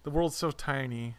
[0.03, 1.17] The world's so tiny.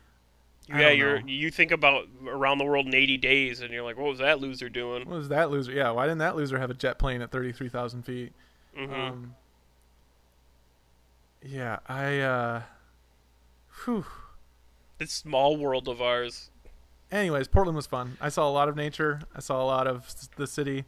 [0.78, 1.28] Yeah, you're know.
[1.28, 4.40] you think about around the world in 80 days, and you're like, what was that
[4.40, 5.06] loser doing?
[5.08, 5.72] What was that loser?
[5.72, 8.34] Yeah, why didn't that loser have a jet plane at thirty three thousand feet?
[8.76, 9.36] hmm Um,
[11.44, 12.20] yeah, I.
[12.20, 12.62] uh
[13.86, 14.06] Whew.
[14.98, 16.50] this small world of ours.
[17.12, 18.18] anyways, Portland was fun.
[18.20, 19.22] I saw a lot of nature.
[19.34, 20.84] I saw a lot of the city.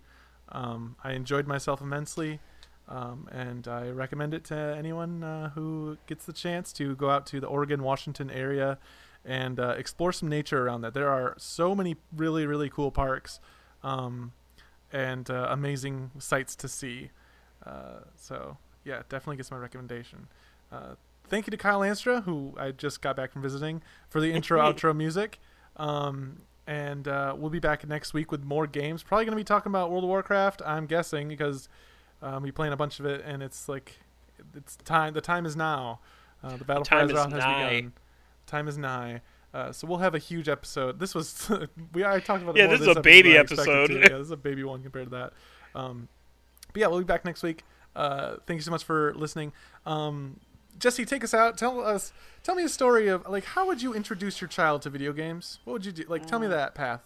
[0.50, 2.42] Um, I enjoyed myself immensely,
[2.90, 7.26] um, and I recommend it to anyone uh, who gets the chance to go out
[7.28, 8.78] to the Oregon, Washington area
[9.26, 10.94] and uh, explore some nature around that.
[10.94, 13.40] There are so many really, really cool parks
[13.84, 14.34] um,
[14.92, 17.12] and uh, amazing sights to see.
[17.66, 20.28] Uh, so, yeah, definitely gets my recommendation.
[20.72, 20.96] Uh,
[21.28, 24.60] thank you to Kyle Landstra, who I just got back from visiting, for the intro
[24.60, 25.40] outro music.
[25.78, 29.04] Um, and uh, we'll be back next week with more games.
[29.04, 31.68] Probably going to be talking about World of Warcraft, I'm guessing, because
[32.22, 33.98] um, we playing a bunch of it, and it's like
[34.56, 35.14] it's time.
[35.14, 36.00] The time is now.
[36.44, 37.88] Uh, the battle for time is nigh.
[38.46, 38.60] Begun.
[38.60, 39.22] Time is nigh.
[39.54, 41.00] Uh, so we'll have a huge episode.
[41.00, 41.52] This was
[41.94, 42.56] we already talked about.
[42.56, 43.92] Yeah, more this of is a baby than I expected episode.
[44.12, 45.34] Yeah, this is a baby one compared to that.
[45.76, 46.08] Um,
[46.74, 47.64] but yeah, we'll be back next week.
[47.96, 49.52] Uh, thank you so much for listening.
[49.86, 50.40] Um,
[50.80, 51.58] Jesse, take us out.
[51.58, 52.14] Tell us,
[52.44, 55.60] tell me a story of like how would you introduce your child to video games?
[55.66, 56.06] What would you do?
[56.08, 56.44] Like, tell Mm.
[56.44, 57.02] me that path.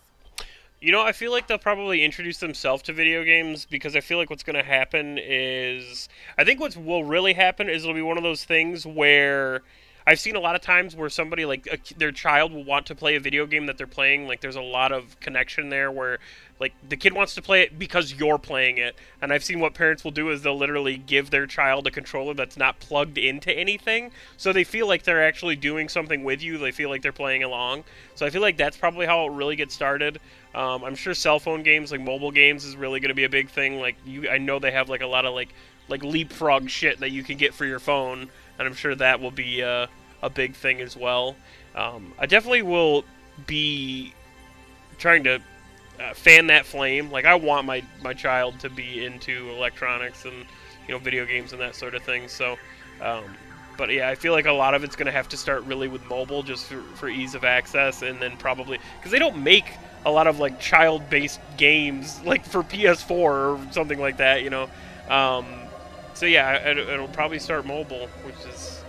[0.81, 4.19] You know, I feel like they'll probably introduce themselves to video games because I feel
[4.19, 8.03] like what's going to happen is I think what will really happen is it'll be
[8.03, 9.61] one of those things where
[10.08, 12.95] I've seen a lot of times where somebody like a, their child will want to
[12.95, 16.20] play a video game that they're playing like there's a lot of connection there where
[16.60, 18.95] like the kid wants to play it because you're playing it.
[19.22, 22.34] And I've seen what parents will do is they'll literally give their child a controller
[22.34, 24.12] that's not plugged into anything.
[24.38, 26.58] So they feel like they're actually doing something with you.
[26.58, 27.84] They feel like they're playing along.
[28.14, 30.20] So I feel like that's probably how it really gets started.
[30.53, 33.30] Um, I'm sure cell phone games like mobile games is really going to be a
[33.30, 33.80] big thing.
[33.80, 35.49] Like you I know they have like a lot of like
[35.88, 39.32] like leapfrog shit that you can get for your phone and I'm sure that will
[39.32, 39.88] be uh,
[40.22, 41.36] a big thing as well
[41.76, 43.03] um, I definitely will
[43.45, 44.14] be
[44.97, 45.41] trying to
[45.99, 47.12] uh, fan that flame.
[47.12, 50.45] Like I want my my child to be into electronics and
[50.88, 52.28] you know video games and that sort of thing.
[52.28, 52.58] So,
[53.01, 53.24] um,
[53.78, 55.89] but yeah, I feel like a lot of it's going to have to start really
[55.89, 59.66] with mobile, just for, for ease of access, and then probably because they don't make
[60.06, 64.43] a lot of like child-based games like for PS4 or something like that.
[64.43, 64.70] You know,
[65.10, 65.45] um,
[66.16, 68.82] so yeah, it, it'll probably start mobile, which is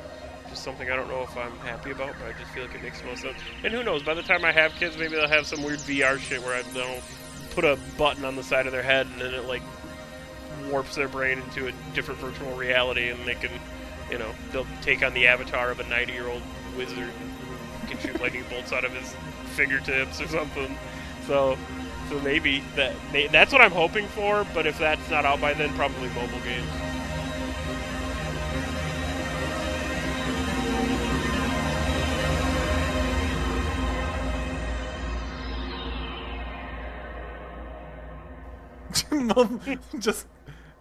[0.49, 2.83] just something I don't know if I'm happy about, but I just feel like it
[2.83, 3.37] makes the most sense.
[3.65, 4.03] And who knows?
[4.03, 6.63] By the time I have kids, maybe they'll have some weird VR shit where I
[6.73, 7.03] don't
[7.51, 9.63] put a button on the side of their head and then it like
[10.71, 13.51] warps their brain into a different virtual reality, and they can,
[14.11, 16.43] you know, they'll take on the avatar of a 90-year-old
[16.77, 19.15] wizard who can shoot lightning bolts out of his
[19.55, 20.77] fingertips or something.
[21.27, 21.59] So.
[22.09, 22.95] So maybe that
[23.33, 26.96] that's what I'm hoping for, but if that's not out by then, probably mobile games.
[39.99, 40.27] just,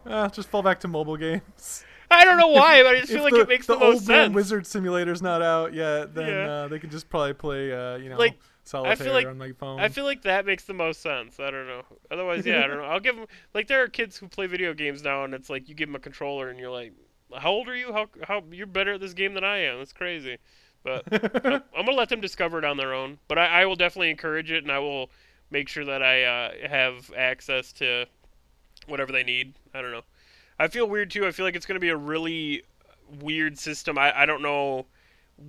[0.06, 1.84] uh, just fall back to mobile games.
[2.12, 4.04] I don't know why, but I just feel like it makes the, the most old
[4.04, 4.34] sense.
[4.34, 6.50] Wizard Simulator's not out yet, then Yeah.
[6.52, 9.80] uh, they can just probably play, uh, you know, Like, solitaire like- on my phone.
[9.80, 11.40] I feel like that makes the most sense.
[11.40, 11.82] I don't know.
[12.12, 12.84] Otherwise, yeah, I don't know.
[12.84, 15.68] I'll give them like there are kids who play video games now, and it's like
[15.68, 16.94] you give them a controller, and you're like,
[17.36, 17.92] "How old are you?
[17.92, 19.80] How how you're better at this game than I am?
[19.80, 20.38] That's crazy."
[20.84, 23.18] But I'm gonna let them discover it on their own.
[23.28, 25.10] But I, I will definitely encourage it, and I will
[25.52, 28.06] make sure that I uh, have access to
[28.88, 29.54] whatever they need.
[29.74, 30.04] I don't know.
[30.60, 31.26] I feel weird too.
[31.26, 32.64] I feel like it's gonna be a really
[33.20, 33.98] weird system.
[33.98, 34.86] I, I don't know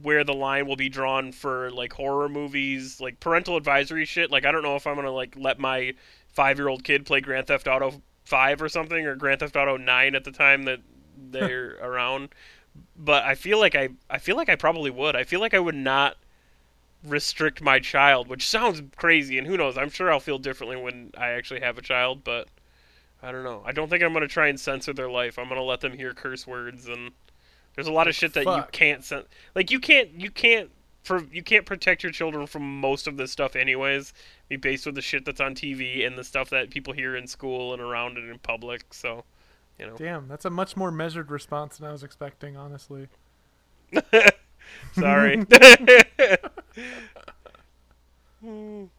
[0.03, 4.31] where the line will be drawn for like horror movies, like parental advisory shit.
[4.31, 5.95] Like I don't know if I'm gonna like let my
[6.29, 9.77] five year old kid play Grand Theft Auto five or something or Grand Theft Auto
[9.77, 10.81] nine at the time that
[11.31, 12.31] they're around.
[12.97, 15.17] But I feel like I I feel like I probably would.
[15.17, 16.17] I feel like I would not
[17.05, 21.13] restrict my child, which sounds crazy and who knows, I'm sure I'll feel differently when
[21.17, 22.49] I actually have a child, but
[23.23, 23.63] I don't know.
[23.65, 25.39] I don't think I'm gonna try and censor their life.
[25.39, 27.13] I'm gonna let them hear curse words and
[27.75, 29.25] there's a lot of shit that you can't cen-
[29.55, 30.71] like you can't you can't
[31.07, 34.13] for you can't protect your children from most of this stuff anyways.
[34.49, 37.27] Be based with the shit that's on TV and the stuff that people hear in
[37.27, 38.83] school and around and in public.
[38.93, 39.25] So,
[39.79, 43.09] you know, Damn, that's a much more measured response than I was expecting, honestly.
[44.95, 45.45] sorry.